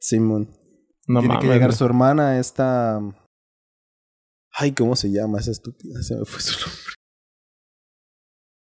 [0.00, 0.50] Simón.
[1.08, 1.48] No Tiene mames.
[1.48, 3.00] que llegar su hermana, esta...
[4.52, 6.00] Ay, ¿cómo se llama esa estúpida?
[6.02, 6.82] Se me fue su nombre.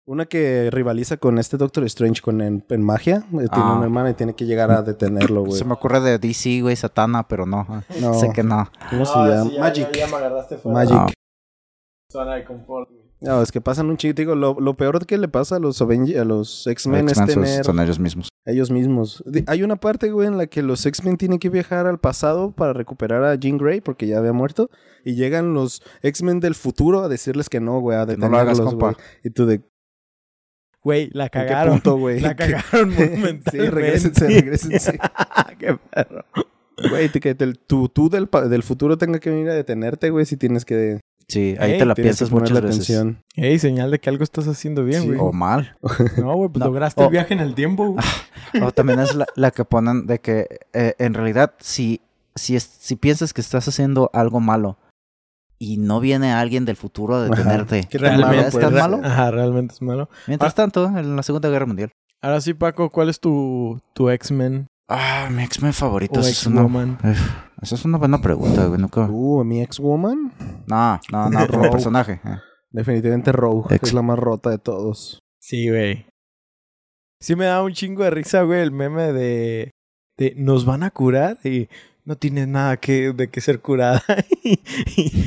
[0.08, 3.18] Una que rivaliza con este Doctor Strange con en, en magia.
[3.18, 3.74] eh, Tiene Ah.
[3.78, 5.58] una hermana y tiene que llegar a detenerlo, güey.
[5.58, 7.66] Se me ocurre de DC, güey, Satana, pero no.
[8.00, 8.14] No.
[8.20, 8.70] Sé que no.
[8.92, 9.52] ¿Cómo se llama?
[9.60, 9.88] Magic.
[10.66, 10.96] Magic.
[10.96, 11.08] Ah.
[12.12, 13.06] Zona de confort, güey.
[13.22, 14.14] No, es que pasan un chico.
[14.14, 17.80] Digo, lo, lo peor que le pasa a los, a los X-Men es tener son
[17.80, 18.30] ellos mismos.
[18.46, 19.24] ellos mismos.
[19.48, 22.74] Hay una parte, güey, en la que los X-Men tienen que viajar al pasado para
[22.74, 24.70] recuperar a Jean Grey porque ya había muerto.
[25.04, 28.38] Y llegan los X-Men del futuro a decirles que no, güey, a Que no lo
[28.38, 29.04] hagas, detenerlos, compa.
[29.24, 29.64] Y tú de...
[30.86, 31.74] Güey, la ¿En qué cagaron.
[31.74, 32.20] punto, güey?
[32.22, 33.52] La cagaron monumentalmente.
[33.52, 35.00] Sí, regrésense, regrésense.
[35.60, 36.24] Qué perro.
[36.90, 40.38] Güey, que el, tú, tú del, del futuro tenga que venir a detenerte, güey, si
[40.38, 41.00] tienes que...
[41.28, 42.70] Sí, ahí Ey, te la piensas muchas veces.
[42.70, 43.24] atención.
[43.36, 45.20] Ey, señal de que algo estás haciendo bien, Sí, güey.
[45.20, 45.76] O mal.
[46.18, 46.68] No, güey, pues No.
[46.68, 47.88] lograste el viaje en el tiempo.
[47.94, 48.06] güey.
[48.64, 52.00] O también es la, la que ponen de que eh, en realidad si,
[52.36, 54.78] si, es- si piensas que estás haciendo algo malo
[55.74, 57.36] y no viene alguien del futuro a Ajá.
[57.36, 58.66] detenerte, ¿Qué ¿en tan realidad malo, es pues?
[58.66, 59.00] tan malo?
[59.04, 60.10] Ajá, realmente es malo.
[60.28, 60.56] Mientras Ah.
[60.56, 61.92] tanto, en la Segunda Guerra Mundial.
[62.22, 66.20] Ahora sí, Paco, ¿cuál es tu, tu X-Men Ah, mi X-Men favorito.
[66.20, 66.98] o es, una, X-Woman?
[67.62, 68.80] esa es una buena pregunta, güey.
[68.80, 69.08] Nunca...
[69.10, 70.32] Uh, mi ex-woman.
[70.68, 71.72] No, no, no, como Rogue.
[71.72, 72.22] personaje.
[72.24, 72.38] eh.
[72.72, 73.76] Definitivamente Rogue.
[73.76, 75.20] Ex- Es la más rota de todos.
[75.40, 76.06] Sí, güey.
[77.22, 79.72] Sí me da un chingo de risa, güey, el meme de,
[80.18, 81.68] de nos van a curar y
[82.06, 84.04] no tienes nada que, de que ser curada.
[84.44, 84.60] y,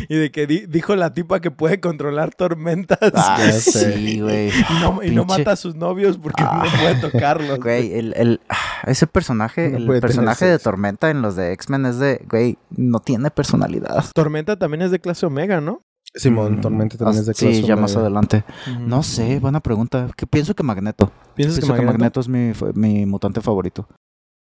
[0.09, 2.99] y de que di- dijo la tipa que puede controlar tormentas.
[3.15, 4.49] Ah, sí, güey.
[4.51, 6.63] y no, y no pinche- mata a sus novios porque Ah.
[6.65, 7.59] no puede tocarlos.
[7.61, 8.57] Güey, el, el, ah,
[8.87, 10.59] ese personaje, No el personaje de.
[10.59, 14.05] Tormenta en los de X-Men es de, güey, no tiene personalidad.
[14.15, 15.83] Tormenta también es de clase Omega, ¿no?
[16.15, 18.07] Simón, Mm, Tormenta también es de Sí, clase ya más Omega.
[18.07, 18.45] adelante.
[18.81, 20.09] No sé, buena pregunta.
[20.17, 21.13] ¿Qué pienso que Magneto?
[21.35, 21.93] ¿Piensas que Pienso que Magneto?
[21.93, 23.87] Magneto es mi, fue- mi mutante favorito.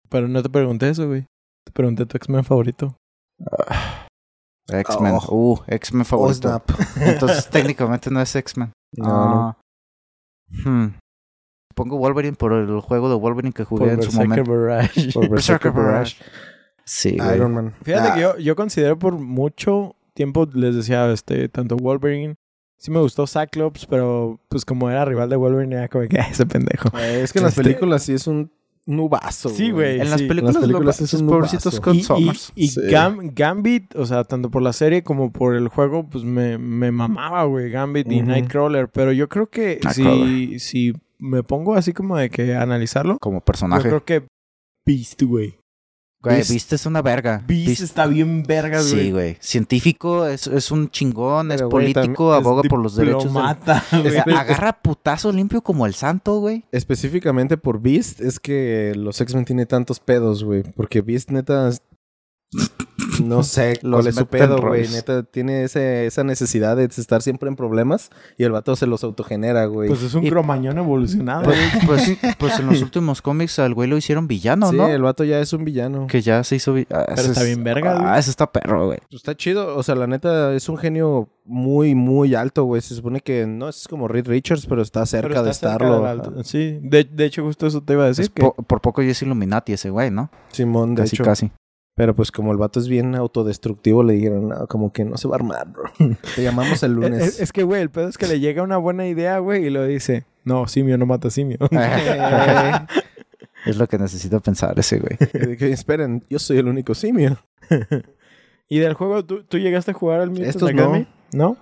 [0.09, 1.27] Pero no te pregunté eso, güey.
[1.67, 2.97] Te pregunté tu X-Men favorito.
[4.69, 5.19] X-Men.
[5.29, 5.53] Oh.
[5.55, 6.49] Uh, X-Men Oh, favorito.
[6.49, 6.71] snap.
[7.01, 8.73] Entonces técnicamente no es X-Men.
[8.97, 9.49] No, no.
[9.49, 9.57] Ah.
[10.65, 10.87] Hmm.
[11.75, 14.51] Pongo Wolverine por el juego de Wolverine que jugué en su momento.
[14.51, 15.13] Barrage.
[15.13, 16.17] Por Berserker Barrage.
[16.85, 17.35] Sí, güey.
[17.37, 17.75] Iron Man.
[17.83, 22.37] Fíjate Ah, que yo, yo considero por mucho tiempo, les decía, este, tanto Wolverine.
[22.79, 26.29] Sí me gustó Cyclops, pero pues como era rival de Wolverine, era como que "Ah,
[26.31, 26.89] ese pendejo.
[26.97, 28.51] eh, Es que en las Este- películas sí es un
[28.87, 29.49] nubazo.
[29.49, 30.01] Sí, güey.
[30.01, 30.27] En las sí.
[30.27, 31.71] películas, En las películas lo- es un nubazo.
[31.71, 32.53] Scott Y, y, Summers.
[32.55, 32.81] y Sí.
[32.89, 36.91] Gam- Gambit, o sea, tanto por la serie como por el juego, pues me, me
[36.93, 38.29] mamaba, güey, Gambit y Ujú.
[38.31, 38.89] Nightcrawler.
[38.89, 43.45] Pero yo creo que si, si me pongo así como de que analizarlo, Como yo
[43.45, 43.89] personaje.
[43.89, 44.23] creo que
[44.87, 45.57] Beast, güey.
[46.27, 47.43] Güey, Beast- Beast es una verga.
[47.47, 49.05] Beast, Beast- está bien vergas, güey.
[49.05, 49.37] Sí, güey.
[49.41, 53.27] Científico, es, es un chingón, es güey, político, Es aboga por los derechos.
[53.27, 54.11] O güey.
[54.11, 56.65] sea, Es- agarra putazo limpio como el santo, güey.
[56.73, 60.63] Específicamente por Beast es que los X-Men tienen tantos pedos, güey.
[60.75, 61.83] Porque Beast, neta, es-
[63.21, 64.89] no sé cuál es su pedo, güey.
[64.89, 69.05] Neta, tiene ese, esa necesidad de estar siempre en problemas y el vato se los
[69.05, 69.89] autogenera, güey.
[69.89, 71.45] Pues es un Y- cromañón evolucionado.
[71.45, 74.89] Pues, pues, pues en los últimos cómics al güey lo hicieron villano, sí, ¿no?
[74.89, 76.07] el vato ya es un villano.
[76.07, 76.75] Que ya se hizo...
[76.91, 78.19] Ah, Pero está es- bien verga, Ah, güey.
[78.21, 78.99] ese está perro, güey.
[79.11, 79.77] Pues está chido.
[79.77, 82.83] O sea, la neta es un genio muy, muy alto, güey.
[82.83, 86.43] Se supone que no es como Reed Richards, pero está cerca Pero de está estarlo.
[86.45, 88.25] Sí, de, de hecho justo eso te iba a decir.
[88.25, 90.31] Es que po- por poco ya es Illuminati ese güey, ¿no?
[90.51, 91.25] Simón, de casi, hecho.
[91.25, 91.51] casi.
[91.97, 95.27] Pero pues como el vato es bien autodestructivo, le dijeron, no, como que no se
[95.29, 95.85] va a armar, bro.
[96.37, 97.23] Te llamamos el Es, lunes.
[97.27, 99.71] es- es que, güey, el pedo es que le llega una buena idea, güey, y
[99.71, 100.25] lo dice.
[100.45, 101.57] No, simio no mata simio.
[103.67, 105.57] es lo que necesito pensar ese güey.
[105.57, 107.39] Que, esperen, yo soy el único simio.
[108.69, 111.07] y del juego, ¿tú, tú llegaste a jugar al Mutant Estos Academy?
[111.33, 111.57] ¿No?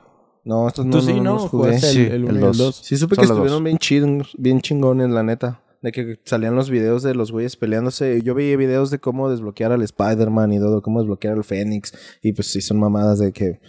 [0.45, 1.35] No, estos no, Tú sí, no, ¿no?
[1.37, 1.79] los jugué.
[1.79, 2.59] Sí, el, el el 1 y el dos.
[2.59, 2.77] 2.
[2.77, 3.79] Sí, supe Son que estuvieron dos.
[3.89, 5.61] bien, bien chingones, la neta.
[5.85, 8.23] De que salían los videos de los güeyes peleándose.
[8.23, 11.93] Yo veía videos de cómo desbloquear al Spider-Man y todo, cómo desbloquear al Fénix.
[12.23, 13.61] Y pues sí, son mamadas de que,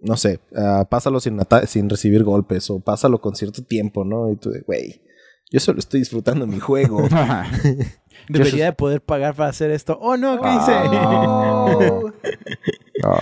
[0.00, 4.32] no sé, ah, pásalo sin, sin recibir golpes o pásalo con cierto tiempo, ¿no?
[4.32, 5.02] Y tú de, güey,
[5.50, 7.06] yo solo estoy disfrutando mi juego.
[8.30, 9.98] Debería de poder pagar para hacer esto.
[10.00, 10.48] Oh, no, ¿qué.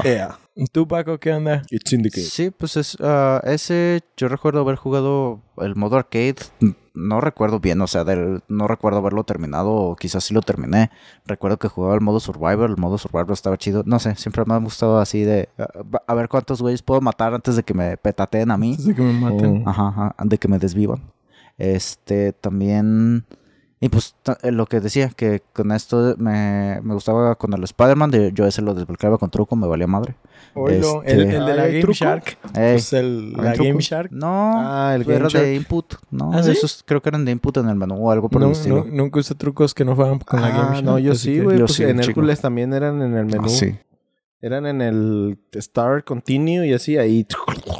[0.04, 0.66] Yeah, hice?
[0.72, 1.62] ¿Tú, Paco, qué onda?
[1.70, 1.90] it's.
[2.30, 6.36] Sí, pues es ah, ese yo recuerdo haber jugado el modo arcade,
[6.94, 10.90] no recuerdo bien, o sea, del, no recuerdo haberlo terminado o quizás sí lo terminé.
[11.26, 13.82] Recuerdo que jugaba el modo survivor, el modo survivor estaba chido.
[13.86, 15.48] No sé, siempre me ha gustado así de
[16.06, 18.70] a ver cuántos güeyes puedo matar antes de que me petateen a mí.
[18.72, 19.62] Antes de que me maten.
[19.66, 21.12] Ajá, ajá, de que me desvivan.
[21.58, 23.24] Este, también...
[23.82, 28.10] Y pues eh, lo que decía, que con esto me, me gustaba con el Spider-Man,
[28.10, 30.16] de- yo ese lo desbloqueaba con truco, me valía madre.
[30.54, 31.94] Oilo, Este- el, el de la ¿Hay Game truco?
[31.94, 32.38] Shark.
[32.54, 33.68] Ey, Pues el, ¿había la truco?
[33.70, 34.12] Game Shark.
[34.12, 35.54] No, Ah, el era Game de Shark.
[35.54, 35.94] input.
[36.10, 36.50] No, ¿Ah, sí?
[36.50, 38.84] esos creo que eran de input en el menú o algo por No, el estilo.
[38.84, 40.84] no- nunca usé trucos que no fueran con la Game Ah, Shark.
[40.84, 41.58] no, yo sí, güey.
[41.60, 42.00] Pues sí, en.
[42.00, 43.44] Hércules también eran en el menú.
[43.46, 43.78] Ah, sí.
[44.42, 47.26] Eran en el Start Continue y así ahí.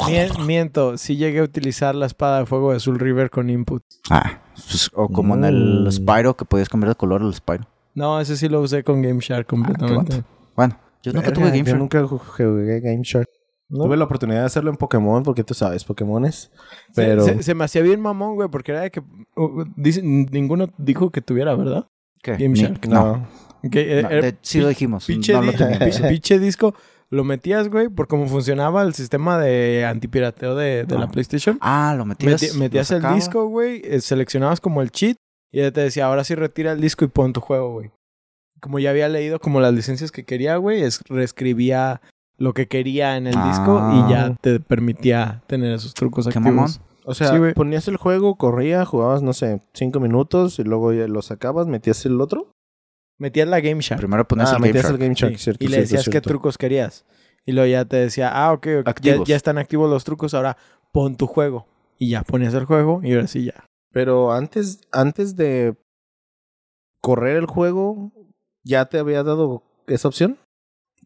[0.07, 3.83] Mien- Miento, sí llegué a utilizar la espada de fuego de Soul River con input.
[4.11, 5.91] Ah, pues, o como en el Mm.
[5.93, 7.67] Spyro, que podías cambiar de color al Spyro.
[7.95, 10.17] No, ese sí lo usé con Game Shark completamente.
[10.19, 10.27] vato.
[10.55, 11.79] Bueno, yo nunca Verga, tuve Game yo Shark.
[11.79, 13.29] nunca ju- jugué Game Shark.
[13.73, 13.85] ¿No?
[13.85, 16.51] Tuve la oportunidad de hacerlo en Pokémon, porque tú sabes, Pokémones.
[16.93, 17.23] Se- Pero.
[17.25, 19.01] Se, se me hacía bien mamón, güey, porque era de que...
[19.01, 21.87] uh, dice- ninguno dijo que tuviera, ¿verdad?
[22.23, 22.33] ¿Qué?
[22.33, 22.87] Game Ni- Shark.
[22.89, 23.27] No,
[23.71, 25.07] Que, eh, no, de- sí lo dijimos.
[25.07, 26.01] pinche, no lo di- teníamos.
[26.01, 26.75] pi- pinche disco
[27.13, 31.11] lo metías, güey, por cómo funcionaba el sistema de antipirateo de, de la Ah.
[31.11, 31.59] PlayStation.
[31.61, 32.41] Ah, lo metías.
[32.41, 35.17] Meti- lo metías el disco, güey, eh, seleccionabas como el cheat
[35.53, 37.91] y ya te decía, ahora sí retira el disco y pon tu juego, güey.
[38.61, 42.01] Como ya había leído como las licencias que quería, güey, es, reescribía
[42.39, 44.07] lo que quería en el disco Ah.
[44.07, 46.55] y ya te permitía tener esos trucos Qué activos.
[46.55, 46.71] mamón.
[47.05, 51.09] O sea, Sí, ponías el juego, corría, jugabas, no sé, cinco minutos y luego ya
[51.09, 52.53] lo sacabas, metías el otro.
[53.21, 54.01] Metías la Game Shark.
[54.01, 54.95] Primero ponías ah, el Game metías Shark.
[54.95, 55.65] el Game Shark, Sí, cierto.
[55.65, 56.29] y le cierto, decías qué cierto.
[56.31, 57.05] trucos querías.
[57.47, 60.57] Y luego ya te decía, ah, ok, ok, ya, ya están activos los trucos, ahora
[60.93, 61.67] pon tu juego.
[61.99, 63.65] Y ya ponías el juego y ahora sí ya.
[63.93, 65.77] Pero antes, antes de
[67.03, 68.13] correr el juego,
[68.65, 70.39] ¿ya te había dado esa opción?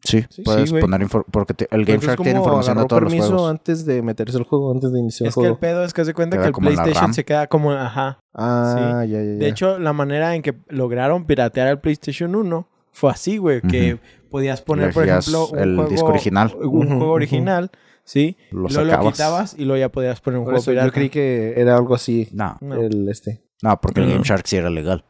[0.03, 3.03] Sí, Sí, puedes sí, poner porque te- el Game Shark tiene ¿cómo información de todos
[3.03, 3.51] los permiso juegos.
[3.51, 5.61] antes de meterse el juego, antes de iniciar Es el que el juego?
[5.61, 8.21] pedo es que se cuenta Queda que el PlayStation se queda como, ajá.
[8.35, 9.39] Ah, ya, ya, ya.
[9.39, 13.99] De hecho, la manera en que lograron piratear el PlayStation 1 fue así, güey, que
[14.31, 16.53] podías poner, por ejemplo, un el juego, disco original.
[16.61, 17.71] un juego original,
[18.05, 18.37] ¿sí?
[18.51, 20.87] Lo luego lo quitabas y luego ya podías poner un Por juego eso pirata.
[20.89, 23.43] yo creí que era algo así, No, el este.
[23.63, 24.09] no, porque el.
[24.11, 25.05] Game Shark sí era legal.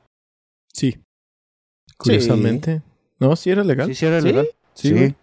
[0.73, 0.97] Sí.
[1.97, 2.83] Curiosamente.
[3.21, 3.87] No, sí era legal.
[3.89, 4.27] Sí, sí era ¿Sí?
[4.27, 4.49] legal.
[4.75, 5.15] Sí, Sí.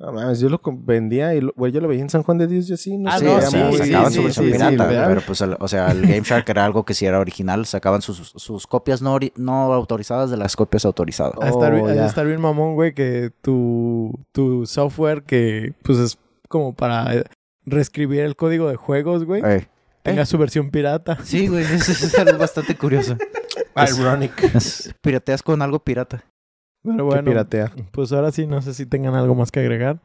[0.00, 2.46] No mames, yo lo vendía y lo, güey, yo lo veía en San Juan de
[2.46, 3.18] Dios y así, no Ah, sé.
[3.18, 5.20] sí, no, o era sea, sí, muy- sacaban sí, su versión sí, pirata, sí, pero
[5.26, 8.32] pues, el- o sea, el Game Shark era algo que sí era original, sacaban sus,
[8.34, 11.34] sus copias no, no autorizadas de las copias autorizadas.
[11.52, 12.06] Oh, ya.
[12.06, 17.22] estar bien mamón, güey, que tu, tu software que pues es como para
[17.66, 19.66] reescribir el código de juegos, güey, Ey.
[20.02, 21.18] tenga su versión pirata.
[21.24, 23.18] Sí, güey, eso es algo bastante curioso.
[23.76, 24.54] Ironic.
[24.54, 26.24] Es- pirateas con algo pirata.
[26.82, 27.72] Pero Que bueno, piratea.
[27.92, 30.00] pues ahora sí, no sé si tengan algo más que agregar.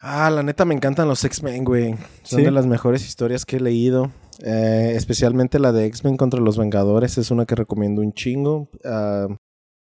[0.00, 1.94] Ah, la neta me encantan los X-Men, güey.
[2.22, 2.44] Son ¿Sí?
[2.44, 4.10] de las mejores historias que he leído.
[4.44, 7.18] Eh, especialmente la de X-Men contra los Vengadores.
[7.18, 8.68] Es una que recomiendo un chingo.
[8.84, 9.26] Ah,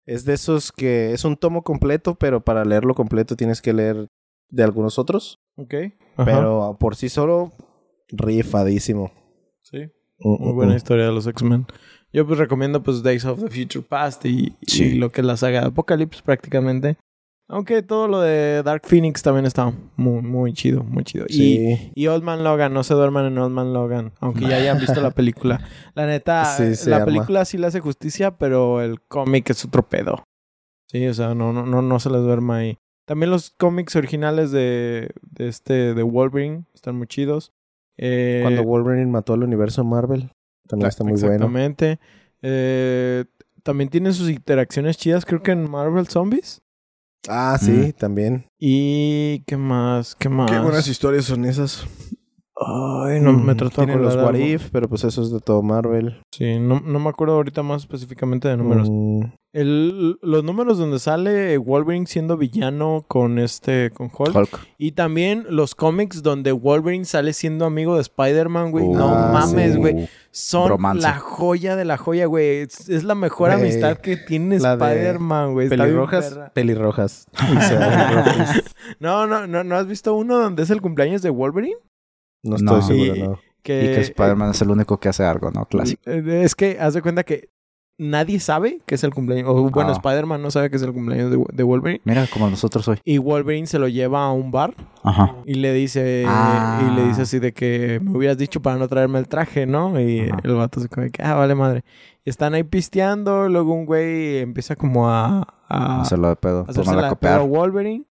[0.06, 4.08] es de esos que es un tomo completo, pero para leerlo completo tienes que leer
[4.48, 5.38] de algunos otros.
[5.56, 5.74] Ok.
[6.16, 7.52] Pero por sí solo,
[8.08, 9.12] rifadísimo.
[9.62, 9.78] Sí.
[10.18, 10.76] Mm, Muy mm, buena mm.
[10.76, 11.66] historia de los X-Men.
[12.12, 15.36] Yo pues recomiendo pues Days of the Future Past y, y lo que es la
[15.36, 16.96] saga de Apocalypse prácticamente.
[17.48, 21.26] Aunque todo lo de Dark Phoenix también está muy, muy chido, muy chido.
[21.28, 21.92] Y, Sí.
[21.96, 25.00] y Old Man Logan, no se duerman en Old Man Logan, aunque ya hayan visto
[25.00, 25.60] la película.
[25.94, 26.44] La neta,
[26.74, 27.06] Sí, la arma.
[27.06, 30.22] película sí le hace justicia, pero el cómic es otro pedo.
[30.88, 32.78] Sí, o sea, no, no, no, no se les duerma ahí.
[33.04, 37.52] También los cómics originales de, de este, de Wolverine, están muy chidos.
[37.98, 40.30] Eh, Cuando Wolverine mató al universo Marvel.
[40.70, 41.34] También está muy bueno.
[41.34, 41.98] Exactamente.
[42.42, 43.24] Eh,
[43.62, 46.62] también tiene sus interacciones chidas, creo que en Marvel Zombies.
[47.28, 48.46] Ah, sí, también.
[48.58, 50.50] Y qué más, qué más.
[50.50, 51.86] Qué buenas historias son esas.
[52.62, 54.34] Ay, no me Mm, trato de los What.
[54.34, 56.20] If, pero pues eso es de todo Marvel.
[56.30, 58.88] Sí, no, no me acuerdo ahorita más específicamente de números.
[58.90, 64.36] Mm, El, los números donde sale Wolverine siendo villano con este, con Hulk.
[64.36, 64.60] Hulk.
[64.78, 68.86] Y también los cómics donde Wolverine sale siendo amigo de Spider-Man, güey.
[68.88, 69.78] no Ah, mames, sí.
[69.78, 70.08] güey.
[70.30, 71.02] Son Bromance.
[71.02, 72.58] la joya de la joya, güey.
[72.58, 75.68] Es, es la mejor Güey, amistad que tiene Spider-Man, güey.
[75.70, 77.26] Pelirrojas, pelirrojas.
[79.00, 81.76] No, no, no, ¿no has visto uno donde es el cumpleaños de Wolverine?
[82.42, 82.82] No estoy No.
[82.82, 83.38] seguro, Y- no.
[83.62, 85.66] Que, Y que Spider-Man es el único que hace algo, ¿no?
[85.66, 86.00] Clásico.
[86.06, 87.50] eh, Es que haz de cuenta que
[87.98, 89.50] nadie sabe que es el cumpleaños.
[89.50, 89.92] O bueno, Ah.
[89.92, 92.00] Spider-Man no sabe que es el cumpleaños de, de Wolverine.
[92.04, 92.98] Mira, como nosotros hoy.
[93.04, 94.72] Y Wolverine se lo lleva a un bar
[95.02, 95.36] Ajá.
[95.44, 96.88] y le dice Ah.
[96.90, 100.00] y le dice así de que me hubieras dicho para no traerme el traje, ¿no?
[100.00, 100.38] Y Ajá.
[100.42, 101.84] el vato se come que, ah, vale madre.
[102.24, 106.62] Y están ahí pisteando, luego un güey empieza como a, a Hacerlo de pedo.
[106.62, 107.42] hacerse Tomarla la a de pedo a.
[107.42, 108.06] Wolverine.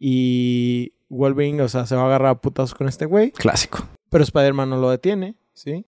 [0.00, 3.30] Y Wolverine, o sea, se va a agarrar a putazos con este güey.
[3.32, 3.86] Clásico.
[4.10, 5.86] Pero Spider-Man no lo detiene, ¿sí?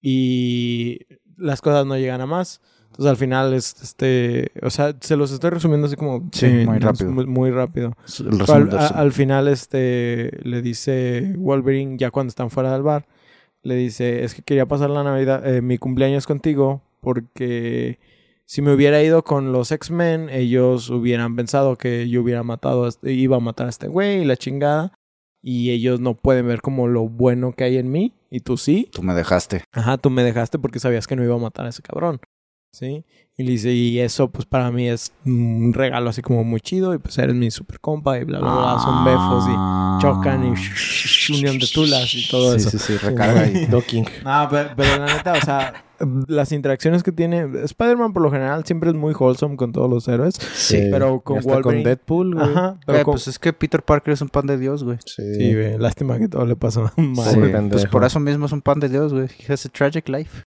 [0.00, 1.00] Y
[1.36, 2.60] las cosas no llegan a más.
[2.90, 4.50] Entonces al final es este...
[4.62, 6.28] O sea, se los estoy resumiendo así como...
[6.32, 7.10] Sí, eh, muy rápido.
[7.10, 7.94] Muy, muy rápido.
[8.48, 13.06] A- al final este le dice Wolverine, ya cuando están fuera del bar,
[13.62, 17.98] le dice, es que quería pasar la Navidad, eh, mi cumpleaños contigo, porque
[18.52, 22.88] si me hubiera ido con los X-Men, ellos hubieran pensado que yo hubiera matado, a
[22.90, 24.92] este- iba a matar a este güey y la chingada.
[25.42, 28.12] Y ellos no pueden ver como lo bueno que hay en mí.
[28.30, 28.90] Y tú sí.
[28.92, 29.64] Tú me dejaste.
[29.72, 32.20] Ajá, tú me dejaste porque sabías que no iba a matar a ese cabrón.
[32.72, 33.04] ¿Sí?
[33.36, 36.94] Y le dice, y eso pues para mí es un regalo así como muy chido.
[36.94, 38.78] Y pues eres mi super compa y bla, bla, bla.
[38.78, 42.58] Son befos y chocan y unión de tulas y todo Ah.
[42.58, 42.70] Sí, eso.
[42.70, 43.66] sí, sí, recarga y...
[43.66, 44.04] Docking.
[44.24, 45.84] No, pero, pero la neta, o sea,
[46.28, 47.46] las interacciones que tiene...
[47.64, 50.34] Spider-Man por lo general siempre es muy wholesome con todos los héroes.
[50.54, 52.50] Sí, pero con y hasta Wolverine- con Deadpool, güey.
[52.50, 53.12] Ajá, pero Eh, con...
[53.14, 54.98] Pues es que Peter Parker es un pan de Dios, güey.
[55.04, 55.22] Sí.
[55.36, 57.26] Sí, güey, lástima que todo le pasó mal.
[57.26, 57.38] Sí,
[57.70, 59.28] Pues por eso mismo es un pan de Dios, güey.
[59.46, 60.42] He has a tragic life.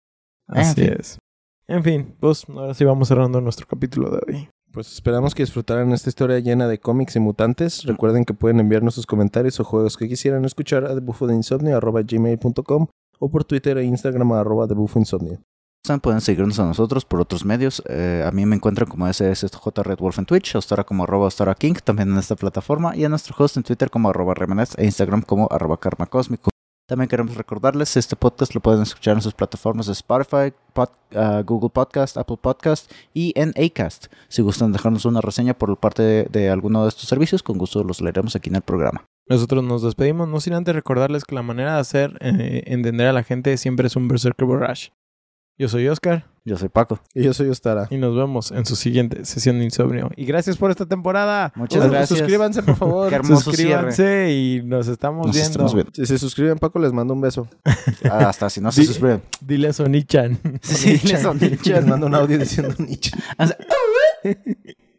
[0.48, 1.18] Así es.
[1.66, 4.48] En fin, pues ahora sí vamos cerrando nuestro capítulo de hoy.
[4.70, 7.84] Pues esperamos que disfrutaran esta historia llena de cómics y mutantes.
[7.84, 12.86] Recuerden que pueden enviarnos sus comentarios o juegos que quisieran escuchar a debufodeinsomnio.gmail.com
[13.20, 15.38] o por Twitter e Instagram a arroba debufoinsomnio.
[16.02, 17.82] Pueden seguirnos a nosotros por otros medios.
[17.88, 21.26] Eh, a mí me encuentran como SSJ Red Wolf en Twitch, a Ostara como arroba
[21.26, 24.74] Ostara King, también en esta plataforma, y a nuestro host en Twitter como arroba Remenes
[24.78, 26.53] e Instagram como arroba Karma Cósmico.
[26.86, 30.52] También queremos recordarles, este podcast lo pueden escuchar en sus plataformas de Spotify,
[31.14, 34.08] ah, Google Podcast, Apple Podcast y en Acast.
[34.28, 38.02] Si gustan dejarnos una reseña por parte de, alguno de estos servicios, con gusto los
[38.02, 39.06] leeremos aquí en el programa.
[39.26, 43.14] Nosotros nos despedimos, no sin antes recordarles que la manera de hacer eh, entender a
[43.14, 44.90] la gente siempre es un Berserker Barrage.
[45.56, 46.98] Yo soy Oscar Yo soy Paco.
[47.14, 47.86] Y yo soy Ostara.
[47.90, 50.10] y nos vemos en su siguiente sesión de insomnio.
[50.16, 51.52] Y gracias por esta temporada.
[51.54, 52.18] Muchas gracias.
[52.18, 53.08] Suscríbanse, por favor.
[53.10, 55.50] Qué hermoso Suscríbanse y nos estamos Nos viendo.
[55.50, 55.92] estamos viendo.
[55.94, 57.48] Si se suscriben, Paco les mando un beso.
[58.10, 59.22] Ah, Hasta si no se suscriben.
[59.40, 60.38] Dile a Sonichan.
[60.60, 62.74] Sí, les son Les mando un audio diciendo
[63.46, 63.56] sea,